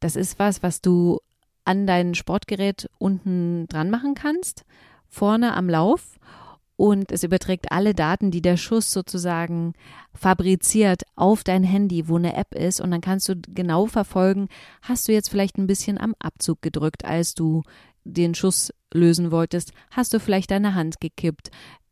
Das 0.00 0.14
ist 0.14 0.38
was, 0.38 0.62
was 0.62 0.80
du 0.80 1.18
an 1.64 1.86
dein 1.86 2.14
Sportgerät 2.14 2.88
unten 2.98 3.66
dran 3.66 3.90
machen 3.90 4.14
kannst, 4.14 4.64
vorne 5.08 5.54
am 5.54 5.68
Lauf 5.68 6.18
und 6.78 7.10
es 7.10 7.24
überträgt 7.24 7.72
alle 7.72 7.92
Daten, 7.92 8.30
die 8.30 8.40
der 8.40 8.56
Schuss 8.56 8.92
sozusagen 8.92 9.72
fabriziert 10.14 11.02
auf 11.16 11.42
dein 11.42 11.64
Handy, 11.64 12.08
wo 12.08 12.16
eine 12.16 12.36
App 12.36 12.54
ist. 12.54 12.80
Und 12.80 12.92
dann 12.92 13.00
kannst 13.00 13.28
du 13.28 13.34
genau 13.52 13.86
verfolgen, 13.86 14.48
hast 14.82 15.08
du 15.08 15.12
jetzt 15.12 15.28
vielleicht 15.28 15.58
ein 15.58 15.66
bisschen 15.66 15.98
am 15.98 16.14
Abzug 16.20 16.62
gedrückt, 16.62 17.04
als 17.04 17.34
du 17.34 17.64
den 18.04 18.36
Schuss 18.36 18.72
lösen 18.94 19.32
wolltest, 19.32 19.72
hast 19.90 20.14
du 20.14 20.20
vielleicht 20.20 20.52
deine 20.52 20.76
Hand 20.76 21.00
gekippt, 21.00 21.50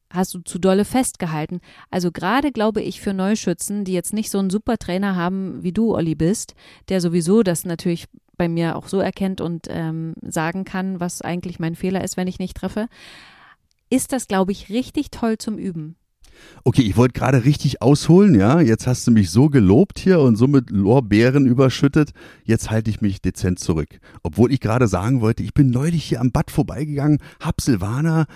hast 0.09 0.33
du 0.35 0.38
zu 0.38 0.61
dolle 0.61 0.85
festgehalten. 0.85 1.61
Also 1.90 2.12
gerade 2.12 2.53
glaube 2.53 2.81
ich 2.81 3.01
für 3.01 3.12
Neuschützen, 3.12 3.85
die 3.85 3.92
jetzt 3.92 4.12
nicht 4.12 4.31
so 4.31 4.38
einen 4.38 4.51
super 4.51 4.79
Trainer 4.79 5.16
haben, 5.16 5.64
wie 5.64 5.72
du, 5.72 5.96
Olli, 5.96 6.14
bist, 6.14 6.55
der 6.90 7.01
sowieso 7.01 7.42
das 7.42 7.64
natürlich 7.64 8.07
bei 8.37 8.49
mir 8.49 8.77
auch 8.77 8.87
so 8.87 9.01
erkennt 9.01 9.40
und 9.40 9.66
ähm, 9.68 10.14
sagen 10.22 10.64
kann, 10.64 11.01
was 11.01 11.22
eigentlich 11.22 11.59
mein 11.59 11.75
Fehler 11.75 12.05
ist, 12.05 12.16
wenn 12.16 12.29
ich 12.29 12.38
nicht 12.38 12.57
treffe, 12.57 12.87
ist 13.90 14.12
das, 14.12 14.29
glaube 14.29 14.53
ich, 14.53 14.68
richtig 14.68 15.11
toll 15.11 15.38
zum 15.38 15.59
Üben. 15.59 15.96
Okay, 16.64 16.83
ich 16.83 16.96
wollte 16.96 17.18
gerade 17.18 17.44
richtig 17.44 17.83
ausholen, 17.83 18.35
ja. 18.35 18.61
Jetzt 18.61 18.87
hast 18.87 19.07
du 19.07 19.11
mich 19.11 19.31
so 19.31 19.49
gelobt 19.49 19.99
hier 19.99 20.20
und 20.20 20.37
so 20.37 20.46
mit 20.46 20.70
Lorbeeren 20.70 21.46
überschüttet. 21.46 22.11
Jetzt 22.44 22.70
halte 22.70 22.90
ich 22.90 23.01
mich 23.01 23.22
dezent 23.22 23.59
zurück. 23.59 24.01
Obwohl 24.22 24.53
ich 24.53 24.61
gerade 24.61 24.88
sagen 24.88 25.20
wollte, 25.20 25.42
ich 25.42 25.55
bin 25.55 25.70
neulich 25.70 26.05
hier 26.05 26.20
am 26.20 26.33
Bad 26.33 26.51
vorbeigegangen, 26.51 27.18
hab 27.40 27.61
Silvana 27.61 28.27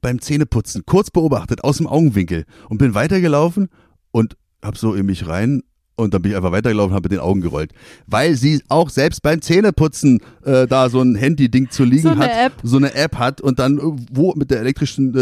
beim 0.00 0.20
Zähneputzen 0.20 0.84
kurz 0.86 1.10
beobachtet 1.10 1.64
aus 1.64 1.78
dem 1.78 1.86
Augenwinkel 1.86 2.44
und 2.68 2.78
bin 2.78 2.94
weitergelaufen 2.94 3.68
und 4.10 4.36
hab 4.62 4.76
so 4.76 4.94
in 4.94 5.06
mich 5.06 5.26
rein 5.26 5.62
und 5.96 6.12
dann 6.14 6.22
bin 6.22 6.30
ich 6.32 6.36
einfach 6.36 6.52
weitergelaufen 6.52 6.90
und 6.92 6.94
habe 6.96 7.04
mit 7.06 7.12
den 7.12 7.20
Augen 7.20 7.40
gerollt. 7.40 7.72
Weil 8.06 8.34
sie 8.36 8.62
auch 8.68 8.90
selbst 8.90 9.22
beim 9.22 9.40
Zähneputzen 9.42 10.20
äh, 10.44 10.66
da 10.66 10.88
so 10.90 11.00
ein 11.00 11.14
Handy-Ding 11.14 11.70
zu 11.70 11.84
liegen 11.84 12.02
So 12.02 12.16
hat, 12.16 12.30
App. 12.30 12.52
so 12.62 12.76
eine 12.76 12.94
App 12.94 13.16
hat 13.18 13.40
und 13.40 13.58
dann 13.58 13.80
wo 14.12 14.32
mit 14.34 14.50
der 14.50 14.60
elektrischen 14.60 15.14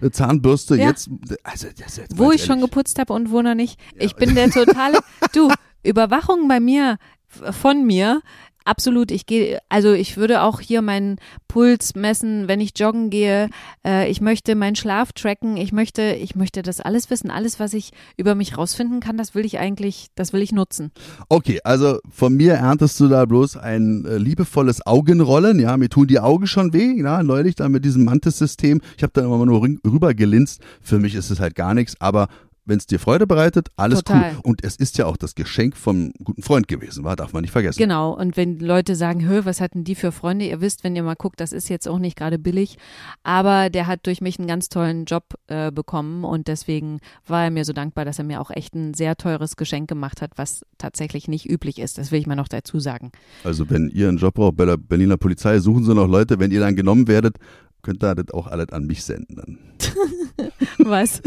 äh, 0.00 0.10
Zahnbürste 0.10 0.76
Ja. 0.76 0.88
jetzt, 0.88 1.10
also 1.42 1.66
das 1.78 1.96
jetzt 1.96 2.16
wo 2.18 2.30
ich 2.32 2.42
schon 2.44 2.58
ehrlich. 2.58 2.70
geputzt 2.70 2.98
habe 2.98 3.12
und 3.12 3.30
wo 3.30 3.42
noch 3.42 3.54
nicht. 3.54 3.78
Ich 3.96 4.14
bin 4.14 4.34
der 4.34 4.50
totale, 4.50 4.98
du, 5.34 5.50
Überwachung 5.82 6.46
bei 6.48 6.60
mir, 6.60 6.98
von 7.28 7.84
mir, 7.86 8.20
absolut. 8.64 9.10
Ich 9.10 9.26
gehe, 9.26 9.58
also 9.68 9.92
ich 9.92 10.16
würde 10.16 10.42
auch 10.42 10.60
hier 10.60 10.82
meinen 10.82 11.16
Puls 11.48 11.94
messen, 11.94 12.48
wenn 12.48 12.60
ich 12.60 12.72
joggen 12.76 13.10
gehe. 13.10 13.48
Äh, 13.84 14.10
ich 14.10 14.20
möchte 14.20 14.54
meinen 14.54 14.76
Schlaf 14.76 15.12
tracken. 15.12 15.56
Ich 15.56 15.72
möchte, 15.72 16.02
ich 16.02 16.34
möchte 16.34 16.62
das 16.62 16.80
alles 16.80 17.10
wissen. 17.10 17.30
Alles, 17.30 17.60
was 17.60 17.74
ich 17.74 17.90
über 18.16 18.34
mich 18.34 18.56
rausfinden 18.56 19.00
kann, 19.00 19.16
das 19.16 19.34
will 19.34 19.44
ich 19.44 19.58
eigentlich, 19.58 20.08
das 20.14 20.32
will 20.32 20.42
ich 20.42 20.52
nutzen. 20.52 20.90
Okay, 21.28 21.60
also 21.64 21.98
von 22.10 22.34
mir 22.34 22.54
erntest 22.54 22.98
du 23.00 23.08
da 23.08 23.24
bloß 23.24 23.56
ein 23.56 24.04
äh, 24.04 24.16
liebevolles 24.16 24.86
Augenrollen. 24.86 25.58
Ja, 25.58 25.76
mir 25.76 25.88
tun 25.88 26.06
die 26.06 26.20
Augen 26.20 26.46
schon 26.46 26.72
weh. 26.72 27.00
Ja, 27.00 27.22
neulich 27.22 27.54
da 27.54 27.68
mit 27.68 27.84
diesem 27.84 28.04
Mantis-System. 28.04 28.80
Ich 28.96 29.02
habe 29.02 29.12
dann 29.14 29.24
immer 29.24 29.44
nur 29.44 29.62
rüber 29.62 30.14
gelinst. 30.14 30.60
Für 30.80 30.98
mich 30.98 31.14
ist 31.14 31.30
es 31.30 31.40
halt 31.40 31.54
gar 31.54 31.74
nichts, 31.74 31.94
aber 32.00 32.28
wenn 32.64 32.78
es 32.78 32.86
dir 32.86 32.98
Freude 32.98 33.26
bereitet, 33.26 33.68
alles 33.76 34.02
Total. 34.02 34.32
cool. 34.34 34.40
Und 34.42 34.64
es 34.64 34.76
ist 34.76 34.98
ja 34.98 35.06
auch 35.06 35.16
das 35.16 35.34
Geschenk 35.34 35.76
vom 35.76 36.12
guten 36.22 36.42
Freund 36.42 36.68
gewesen, 36.68 37.04
war, 37.04 37.16
darf 37.16 37.32
man 37.32 37.42
nicht 37.42 37.50
vergessen. 37.50 37.78
Genau, 37.78 38.12
und 38.12 38.36
wenn 38.36 38.58
Leute 38.58 38.94
sagen, 38.94 39.26
hö, 39.26 39.44
was 39.44 39.60
hatten 39.60 39.84
die 39.84 39.94
für 39.94 40.12
Freunde? 40.12 40.46
Ihr 40.46 40.60
wisst, 40.60 40.84
wenn 40.84 40.94
ihr 40.94 41.02
mal 41.02 41.14
guckt, 41.14 41.40
das 41.40 41.52
ist 41.52 41.68
jetzt 41.68 41.88
auch 41.88 41.98
nicht 41.98 42.16
gerade 42.16 42.38
billig, 42.38 42.76
aber 43.22 43.70
der 43.70 43.86
hat 43.86 44.06
durch 44.06 44.20
mich 44.20 44.38
einen 44.38 44.48
ganz 44.48 44.68
tollen 44.68 45.04
Job 45.04 45.34
äh, 45.48 45.72
bekommen 45.72 46.24
und 46.24 46.48
deswegen 46.48 47.00
war 47.26 47.44
er 47.44 47.50
mir 47.50 47.64
so 47.64 47.72
dankbar, 47.72 48.04
dass 48.04 48.18
er 48.18 48.24
mir 48.24 48.40
auch 48.40 48.50
echt 48.50 48.74
ein 48.74 48.94
sehr 48.94 49.16
teures 49.16 49.56
Geschenk 49.56 49.88
gemacht 49.88 50.22
hat, 50.22 50.32
was 50.36 50.64
tatsächlich 50.78 51.28
nicht 51.28 51.48
üblich 51.48 51.78
ist. 51.78 51.98
Das 51.98 52.12
will 52.12 52.20
ich 52.20 52.26
mal 52.26 52.36
noch 52.36 52.48
dazu 52.48 52.78
sagen. 52.78 53.10
Also 53.44 53.68
wenn 53.70 53.88
ihr 53.88 54.08
einen 54.08 54.18
Job 54.18 54.34
braucht 54.34 54.56
bei 54.56 54.64
der 54.64 54.76
Berliner 54.76 55.16
Polizei, 55.16 55.58
suchen 55.58 55.84
sie 55.84 55.94
noch 55.94 56.08
Leute. 56.08 56.38
Wenn 56.38 56.50
ihr 56.50 56.60
dann 56.60 56.76
genommen 56.76 57.08
werdet, 57.08 57.36
könnt 57.82 58.02
ihr 58.02 58.14
das 58.14 58.30
auch 58.32 58.46
alles 58.46 58.70
an 58.70 58.86
mich 58.86 59.04
senden. 59.04 59.36
Dann. 59.36 59.58
Was? 60.78 61.22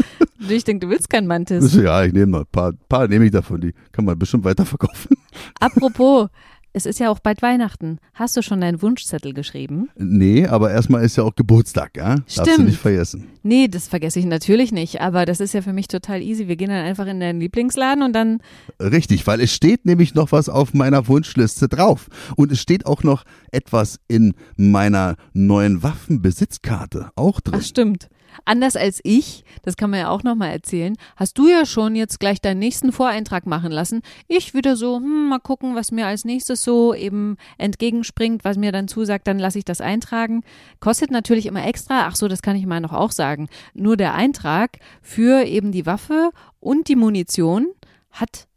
Ich 0.48 0.64
denke, 0.64 0.86
du 0.86 0.90
willst 0.90 1.10
kein 1.10 1.26
Mantis. 1.26 1.74
Ja, 1.74 2.04
ich 2.04 2.12
nehme 2.12 2.32
noch 2.32 2.40
ein 2.40 2.46
paar, 2.50 2.72
paar 2.88 3.08
nehme 3.08 3.24
ich 3.24 3.30
davon. 3.30 3.60
Die 3.60 3.74
kann 3.92 4.04
man 4.04 4.18
bestimmt 4.18 4.44
weiterverkaufen. 4.44 5.16
Apropos, 5.60 6.28
es 6.74 6.86
ist 6.86 6.98
ja 6.98 7.08
auch 7.08 7.20
bald 7.20 7.40
Weihnachten. 7.40 7.98
Hast 8.14 8.36
du 8.36 8.42
schon 8.42 8.60
deinen 8.60 8.82
Wunschzettel 8.82 9.32
geschrieben? 9.32 9.90
Nee, 9.96 10.46
aber 10.46 10.72
erstmal 10.72 11.04
ist 11.04 11.16
ja 11.16 11.22
auch 11.22 11.36
Geburtstag, 11.36 11.96
ja? 11.96 12.16
Darfst 12.16 12.38
du 12.38 12.42
Stimmt. 12.42 12.68
nicht 12.68 12.80
vergessen. 12.80 13.28
Nee, 13.44 13.68
das 13.68 13.86
vergesse 13.86 14.18
ich 14.18 14.26
natürlich 14.26 14.72
nicht, 14.72 15.00
aber 15.00 15.24
das 15.24 15.38
ist 15.38 15.54
ja 15.54 15.62
für 15.62 15.72
mich 15.72 15.86
total 15.86 16.20
easy. 16.20 16.48
Wir 16.48 16.56
gehen 16.56 16.70
dann 16.70 16.84
einfach 16.84 17.06
in 17.06 17.20
deinen 17.20 17.40
Lieblingsladen 17.40 18.02
und 18.02 18.12
dann 18.12 18.40
Richtig, 18.80 19.24
weil 19.26 19.40
es 19.40 19.52
steht 19.52 19.86
nämlich 19.86 20.14
noch 20.14 20.32
was 20.32 20.48
auf 20.48 20.74
meiner 20.74 21.06
Wunschliste 21.06 21.68
drauf. 21.68 22.08
Und 22.34 22.50
es 22.50 22.60
steht 22.60 22.86
auch 22.86 23.04
noch 23.04 23.24
etwas 23.52 24.00
in 24.08 24.34
meiner 24.56 25.14
neuen 25.32 25.84
Waffenbesitzkarte 25.84 27.10
auch 27.14 27.40
drin. 27.40 27.60
Ach 27.60 27.64
stimmt. 27.64 28.08
Anders 28.44 28.76
als 28.76 29.00
ich, 29.02 29.44
das 29.62 29.76
kann 29.76 29.90
man 29.90 30.00
ja 30.00 30.08
auch 30.08 30.22
nochmal 30.22 30.50
erzählen, 30.50 30.96
hast 31.16 31.38
du 31.38 31.48
ja 31.48 31.66
schon 31.66 31.94
jetzt 31.96 32.20
gleich 32.20 32.40
deinen 32.40 32.58
nächsten 32.58 32.92
Voreintrag 32.92 33.46
machen 33.46 33.72
lassen. 33.72 34.02
Ich 34.28 34.54
wieder 34.54 34.76
so, 34.76 34.96
hm, 34.96 35.28
mal 35.28 35.38
gucken, 35.38 35.74
was 35.74 35.92
mir 35.92 36.06
als 36.06 36.24
nächstes 36.24 36.64
so 36.64 36.94
eben 36.94 37.36
entgegenspringt, 37.58 38.44
was 38.44 38.56
mir 38.56 38.72
dann 38.72 38.88
zusagt, 38.88 39.26
dann 39.26 39.38
lasse 39.38 39.58
ich 39.58 39.64
das 39.64 39.80
eintragen. 39.80 40.42
Kostet 40.80 41.10
natürlich 41.10 41.46
immer 41.46 41.66
extra. 41.66 42.06
Ach 42.06 42.16
so, 42.16 42.28
das 42.28 42.42
kann 42.42 42.56
ich 42.56 42.66
mal 42.66 42.80
noch 42.80 42.92
auch 42.92 43.12
sagen. 43.12 43.48
Nur 43.74 43.96
der 43.96 44.14
Eintrag 44.14 44.78
für 45.02 45.44
eben 45.44 45.72
die 45.72 45.86
Waffe 45.86 46.30
und 46.60 46.88
die 46.88 46.96
Munition 46.96 47.68
hat 48.10 48.48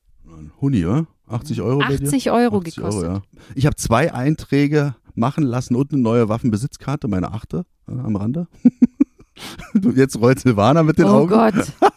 Huni, 0.61 0.85
oder? 0.85 1.07
80 1.27 1.61
Euro 1.61 1.79
bei 1.79 1.97
dir? 1.97 2.07
80 2.07 2.31
Euro 2.31 2.57
80 2.57 2.75
gekostet. 2.75 3.03
ja. 3.03 3.21
Ich 3.55 3.65
habe 3.65 3.75
zwei 3.75 4.13
Einträge 4.13 4.95
machen 5.15 5.43
lassen 5.43 5.75
und 5.75 5.91
eine 5.91 6.01
neue 6.01 6.29
Waffenbesitzkarte, 6.29 7.07
meine 7.07 7.31
achte 7.31 7.65
äh, 7.87 7.91
am 7.91 8.15
Rande. 8.15 8.47
Jetzt 9.95 10.19
rollt 10.19 10.39
Silvana 10.39 10.83
mit 10.83 10.97
den 10.97 11.05
oh 11.05 11.09
Augen. 11.09 11.29
Gott. 11.29 11.73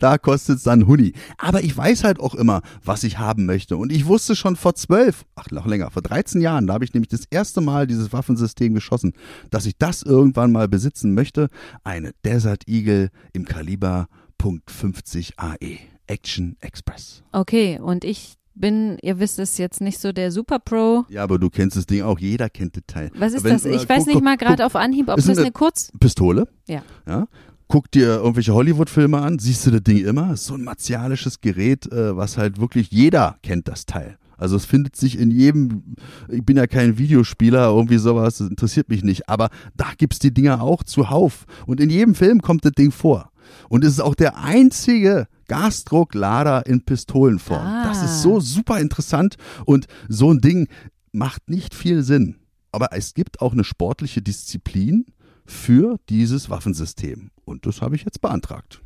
Da 0.00 0.18
kostet 0.18 0.58
es 0.58 0.64
dann 0.64 0.86
Huni. 0.86 1.12
Aber 1.36 1.62
ich 1.62 1.76
weiß 1.76 2.04
halt 2.04 2.20
auch 2.20 2.34
immer, 2.34 2.62
was 2.84 3.04
ich 3.04 3.18
haben 3.18 3.46
möchte. 3.46 3.76
Und 3.76 3.92
ich 3.92 4.06
wusste 4.06 4.36
schon 4.36 4.56
vor 4.56 4.74
zwölf, 4.74 5.24
ach 5.36 5.50
noch 5.50 5.66
länger, 5.66 5.90
vor 5.90 6.02
13 6.02 6.40
Jahren, 6.40 6.66
da 6.66 6.74
habe 6.74 6.84
ich 6.84 6.94
nämlich 6.94 7.08
das 7.08 7.24
erste 7.30 7.60
Mal 7.60 7.86
dieses 7.86 8.12
Waffensystem 8.12 8.74
geschossen, 8.74 9.12
dass 9.50 9.66
ich 9.66 9.76
das 9.78 10.02
irgendwann 10.02 10.52
mal 10.52 10.68
besitzen 10.68 11.14
möchte. 11.14 11.48
Eine 11.84 12.12
Desert 12.24 12.66
Eagle 12.66 13.10
im 13.32 13.44
Kaliber 13.44 14.08
.50 14.40 15.32
AE. 15.36 15.78
Action 16.06 16.56
Express. 16.60 17.22
Okay, 17.32 17.78
und 17.78 18.04
ich 18.04 18.36
bin, 18.60 18.98
ihr 19.02 19.18
wisst 19.18 19.38
es 19.38 19.58
jetzt 19.58 19.80
nicht 19.80 19.98
so 19.98 20.12
der 20.12 20.30
Super 20.32 20.58
Pro. 20.58 21.04
Ja, 21.08 21.22
aber 21.22 21.38
du 21.38 21.50
kennst 21.50 21.76
das 21.76 21.86
Ding 21.86 22.02
auch, 22.02 22.18
jeder 22.18 22.48
kennt 22.50 22.76
das 22.76 22.84
Teil. 22.86 23.10
Was 23.18 23.32
ist 23.34 23.44
Wenn- 23.44 23.52
das? 23.52 23.64
Ich 23.64 23.84
äh, 23.84 23.88
weiß 23.88 24.04
guck, 24.04 24.14
nicht 24.14 24.22
mal 24.24 24.36
gerade 24.36 24.64
auf 24.66 24.76
Anhieb, 24.76 25.08
ob 25.08 25.18
ist 25.18 25.28
das 25.28 25.38
eine- 25.38 25.46
eine 25.46 25.52
Kurz. 25.52 25.90
Pistole. 25.98 26.48
Ja. 26.68 26.82
ja. 27.06 27.26
Guck 27.68 27.90
dir 27.90 28.06
irgendwelche 28.16 28.54
Hollywood-Filme 28.54 29.18
an, 29.18 29.38
siehst 29.38 29.66
du 29.66 29.70
das 29.70 29.82
Ding 29.82 29.98
immer. 29.98 30.32
Ist 30.32 30.46
so 30.46 30.54
ein 30.54 30.64
martialisches 30.64 31.40
Gerät, 31.40 31.90
äh, 31.92 32.16
was 32.16 32.38
halt 32.38 32.58
wirklich 32.60 32.90
jeder 32.90 33.36
kennt, 33.42 33.68
das 33.68 33.84
Teil. 33.86 34.16
Also 34.38 34.54
es 34.56 34.64
findet 34.64 34.94
sich 34.96 35.18
in 35.18 35.30
jedem, 35.32 35.82
ich 36.28 36.44
bin 36.44 36.56
ja 36.56 36.66
kein 36.68 36.96
Videospieler, 36.96 37.68
irgendwie 37.70 37.98
sowas, 37.98 38.38
das 38.38 38.48
interessiert 38.48 38.88
mich 38.88 39.02
nicht, 39.02 39.28
aber 39.28 39.50
da 39.76 39.86
gibt's 39.98 40.20
die 40.20 40.32
Dinger 40.32 40.62
auch 40.62 40.84
zuhauf. 40.84 41.44
Und 41.66 41.80
in 41.80 41.90
jedem 41.90 42.14
Film 42.14 42.40
kommt 42.40 42.64
das 42.64 42.72
Ding 42.72 42.92
vor. 42.92 43.32
Und 43.68 43.82
es 43.84 43.90
ist 43.94 44.00
auch 44.00 44.14
der 44.14 44.38
einzige 44.38 45.26
Gasdrucklader 45.48 46.66
in 46.66 46.84
Pistolenform. 46.84 47.66
Ah. 47.66 47.84
Das 47.88 48.02
ist 48.02 48.22
so 48.22 48.40
super 48.40 48.78
interessant 48.78 49.36
und 49.64 49.86
so 50.08 50.32
ein 50.32 50.40
Ding 50.40 50.68
macht 51.12 51.50
nicht 51.50 51.74
viel 51.74 52.02
Sinn. 52.02 52.36
Aber 52.70 52.92
es 52.92 53.14
gibt 53.14 53.40
auch 53.40 53.52
eine 53.52 53.64
sportliche 53.64 54.22
Disziplin 54.22 55.06
für 55.46 55.98
dieses 56.08 56.50
Waffensystem. 56.50 57.30
Und 57.44 57.66
das 57.66 57.80
habe 57.80 57.96
ich 57.96 58.04
jetzt 58.04 58.20
beantragt. 58.20 58.82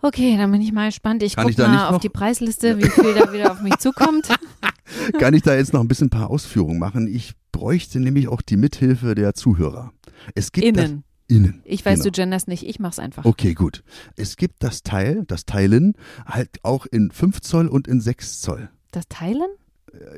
Okay, 0.00 0.36
dann 0.36 0.50
bin 0.50 0.60
ich 0.60 0.72
mal 0.72 0.88
gespannt. 0.88 1.22
Ich 1.22 1.36
Kann 1.36 1.44
guck 1.44 1.50
ich 1.50 1.56
da 1.56 1.68
mal 1.68 1.88
auf 1.88 2.00
die 2.00 2.08
Preisliste, 2.08 2.78
wie 2.82 2.88
viel 2.88 3.14
da 3.14 3.32
wieder 3.32 3.52
auf 3.52 3.62
mich 3.62 3.76
zukommt. 3.78 4.28
Kann 5.18 5.34
ich 5.34 5.42
da 5.42 5.54
jetzt 5.54 5.72
noch 5.72 5.80
ein 5.80 5.88
bisschen 5.88 6.08
ein 6.08 6.10
paar 6.10 6.30
Ausführungen 6.30 6.78
machen? 6.78 7.06
Ich 7.06 7.32
bräuchte 7.52 8.00
nämlich 8.00 8.28
auch 8.28 8.42
die 8.42 8.56
Mithilfe 8.56 9.14
der 9.14 9.34
Zuhörer. 9.34 9.92
Es 10.34 10.52
gibt 10.52 10.66
Innen. 10.66 11.04
Innen. 11.26 11.62
Ich 11.64 11.84
weiß, 11.84 12.00
genau. 12.00 12.04
du 12.04 12.10
genders 12.10 12.46
nicht, 12.46 12.66
ich 12.66 12.78
mach's 12.78 12.98
einfach. 12.98 13.24
Okay, 13.24 13.54
gut. 13.54 13.82
Es 14.16 14.36
gibt 14.36 14.62
das 14.62 14.82
Teil, 14.82 15.24
das 15.26 15.46
Teilen, 15.46 15.94
halt 16.26 16.50
auch 16.62 16.84
in 16.86 17.10
5 17.10 17.40
Zoll 17.40 17.66
und 17.66 17.88
in 17.88 18.00
6 18.00 18.40
Zoll. 18.40 18.68
Das 18.90 19.08
Teilen? 19.08 19.48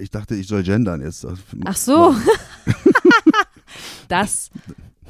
Ich 0.01 0.11
dachte, 0.11 0.35
ich 0.35 0.49
soll 0.49 0.63
gendern 0.63 1.01
jetzt. 1.01 1.27
Ach 1.65 1.77
so. 1.77 2.15
das. 4.09 4.51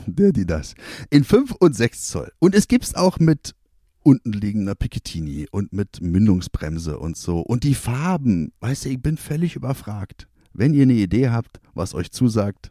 Der, 0.07 0.33
die 0.33 0.47
das. 0.47 0.75
In 1.11 1.25
5 1.25 1.53
und 1.53 1.75
6 1.75 2.07
Zoll. 2.07 2.33
Und 2.39 2.55
es 2.55 2.69
gibt's 2.69 2.95
auch 2.95 3.19
mit 3.19 3.55
unten 4.03 4.33
liegender 4.33 4.75
Picatinny 4.75 5.49
und 5.51 5.73
mit 5.73 6.01
Mündungsbremse 6.01 6.99
und 6.99 7.17
so. 7.17 7.41
Und 7.41 7.65
die 7.65 7.75
Farben, 7.75 8.53
weißt 8.61 8.85
du, 8.85 8.89
ich 8.91 9.03
bin 9.03 9.17
völlig 9.17 9.57
überfragt. 9.57 10.29
Wenn 10.53 10.75
ihr 10.75 10.83
eine 10.83 10.95
Idee 10.95 11.31
habt, 11.31 11.61
was 11.75 11.95
euch 11.95 12.13
zusagt, 12.13 12.71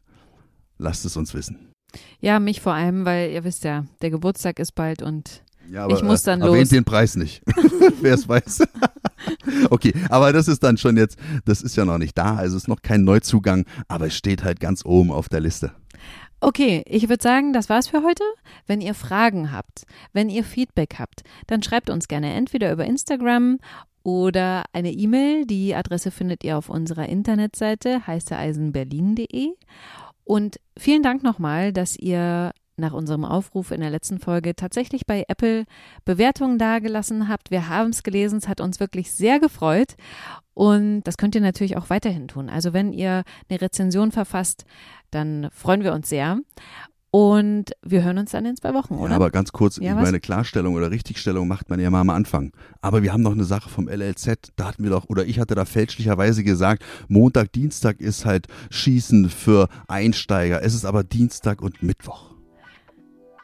lasst 0.77 1.05
es 1.05 1.17
uns 1.17 1.33
wissen. 1.33 1.74
Ja, 2.19 2.39
mich 2.39 2.61
vor 2.61 2.73
allem, 2.73 3.05
weil 3.05 3.31
ihr 3.31 3.43
wisst 3.43 3.63
ja, 3.63 3.85
der 4.01 4.09
Geburtstag 4.09 4.59
ist 4.59 4.73
bald 4.73 5.01
und 5.01 5.43
Ja, 5.71 5.87
Ich 5.89 6.03
muss 6.03 6.23
dann 6.23 6.41
äh, 6.41 6.45
erwähnt 6.45 6.61
los. 6.63 6.69
den 6.69 6.83
Preis 6.85 7.15
nicht, 7.15 7.41
wer 8.01 8.13
es 8.13 8.27
weiß. 8.27 8.63
okay, 9.69 9.93
aber 10.09 10.33
das 10.33 10.47
ist 10.47 10.63
dann 10.63 10.77
schon 10.77 10.97
jetzt, 10.97 11.17
das 11.45 11.61
ist 11.61 11.75
ja 11.75 11.85
noch 11.85 11.97
nicht 11.97 12.17
da, 12.17 12.35
also 12.35 12.57
ist 12.57 12.67
noch 12.67 12.81
kein 12.81 13.03
Neuzugang, 13.03 13.65
aber 13.87 14.07
es 14.07 14.15
steht 14.15 14.43
halt 14.43 14.59
ganz 14.59 14.85
oben 14.85 15.11
auf 15.11 15.29
der 15.29 15.39
Liste. 15.39 15.71
Okay, 16.41 16.83
ich 16.85 17.09
würde 17.09 17.23
sagen, 17.23 17.53
das 17.53 17.69
war's 17.69 17.87
für 17.87 18.03
heute. 18.03 18.23
Wenn 18.67 18.81
ihr 18.81 18.93
Fragen 18.93 19.51
habt, 19.51 19.85
wenn 20.13 20.29
ihr 20.29 20.43
Feedback 20.43 20.95
habt, 20.99 21.23
dann 21.47 21.63
schreibt 21.63 21.89
uns 21.89 22.07
gerne 22.07 22.33
entweder 22.33 22.71
über 22.71 22.85
Instagram 22.85 23.57
oder 24.03 24.65
eine 24.71 24.91
E-Mail. 24.91 25.45
Die 25.47 25.73
Adresse 25.73 26.11
findet 26.11 26.43
ihr 26.43 26.57
auf 26.57 26.69
unserer 26.69 27.07
Internetseite 27.09 28.05
heißeeisenberlin.de. 28.05 29.53
Und 30.25 30.59
vielen 30.77 31.03
Dank 31.03 31.23
nochmal, 31.23 31.71
dass 31.71 31.95
ihr 31.95 32.51
nach 32.77 32.93
unserem 32.93 33.23
Aufruf 33.23 33.71
in 33.71 33.79
der 33.79 33.89
letzten 33.89 34.19
Folge 34.19 34.55
tatsächlich 34.55 35.05
bei 35.05 35.23
Apple 35.29 35.65
Bewertungen 36.03 36.57
dagelassen 36.57 37.29
habt. 37.29 37.51
Wir 37.51 37.69
haben 37.69 37.91
es 37.91 38.03
gelesen, 38.03 38.39
es 38.39 38.49
hat 38.49 38.59
uns 38.59 38.81
wirklich 38.81 39.11
sehr 39.11 39.39
gefreut. 39.39 39.95
Und 40.53 41.03
das 41.03 41.17
könnt 41.17 41.35
ihr 41.35 41.41
natürlich 41.41 41.77
auch 41.77 41.89
weiterhin 41.89 42.27
tun. 42.27 42.49
Also 42.49 42.73
wenn 42.73 42.91
ihr 42.91 43.23
eine 43.49 43.61
Rezension 43.61 44.11
verfasst, 44.11 44.65
dann 45.11 45.49
freuen 45.51 45.83
wir 45.83 45.93
uns 45.93 46.09
sehr. 46.09 46.39
Und 47.17 47.71
wir 47.81 48.03
hören 48.03 48.17
uns 48.17 48.31
dann 48.31 48.43
in 48.43 48.57
zwei 48.57 48.73
Wochen, 48.73 48.95
Ja, 48.95 48.99
oder? 48.99 49.15
aber 49.15 49.31
ganz 49.31 49.53
kurz, 49.53 49.77
Ja, 49.77 49.91
ich 49.91 49.95
was? 49.95 50.03
meine 50.03 50.19
Klarstellung 50.19 50.73
oder 50.75 50.91
Richtigstellung 50.91 51.47
macht 51.47 51.69
man 51.69 51.79
ja 51.79 51.89
mal 51.89 52.01
am 52.01 52.09
Anfang. 52.09 52.51
Aber 52.81 53.03
wir 53.03 53.13
haben 53.13 53.21
noch 53.21 53.31
eine 53.31 53.45
Sache 53.45 53.69
vom 53.69 53.87
LLZ, 53.87 54.51
da 54.57 54.65
hatten 54.67 54.83
wir 54.83 54.89
doch, 54.89 55.05
oder 55.07 55.25
ich 55.25 55.39
hatte 55.39 55.55
da 55.55 55.63
fälschlicherweise 55.63 56.43
gesagt, 56.43 56.83
Montag, 57.07 57.53
Dienstag 57.53 58.01
ist 58.01 58.25
halt 58.25 58.47
Schießen 58.69 59.29
für 59.29 59.69
Einsteiger. 59.87 60.61
Es 60.61 60.73
ist 60.73 60.83
aber 60.83 61.05
Dienstag 61.05 61.61
und 61.61 61.81
Mittwoch. 61.81 62.31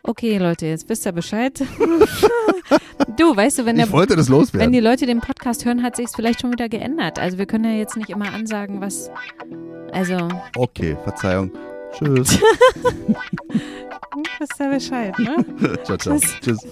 Okay, 0.04 0.38
Leute, 0.38 0.66
jetzt 0.66 0.90
wisst 0.90 1.06
ihr 1.06 1.14
Bescheid. 1.14 1.58
du, 3.18 3.36
weißt 3.38 3.60
du, 3.60 3.66
wenn, 3.66 3.78
der, 3.78 3.86
Ich 3.86 3.92
wollte 3.94 4.18
das 4.18 4.28
wenn 4.28 4.36
loswerden. 4.36 4.72
die 4.74 4.82
Leute 4.82 5.06
den 5.06 5.22
Podcast 5.22 5.64
hören, 5.64 5.82
hat 5.82 5.96
sich 5.96 6.08
vielleicht 6.14 6.42
schon 6.42 6.52
wieder 6.52 6.68
geändert. 6.68 7.20
Also 7.20 7.38
wir 7.38 7.46
können 7.46 7.64
ja 7.64 7.78
jetzt 7.78 7.96
nicht 7.96 8.10
immer 8.10 8.34
ansagen, 8.34 8.82
was. 8.82 9.10
Also, 9.94 10.28
Okay, 10.58 10.98
Verzeihung. 11.04 11.52
Tschüss. 11.94 12.40
wisst 14.40 14.60
ihr 14.60 14.70
Bescheid, 14.70 15.20
ne? 15.20 15.46
ciao, 15.84 15.98
ciao. 15.98 16.18
Tschüss. 16.18 16.40
Tschüss. 16.42 16.68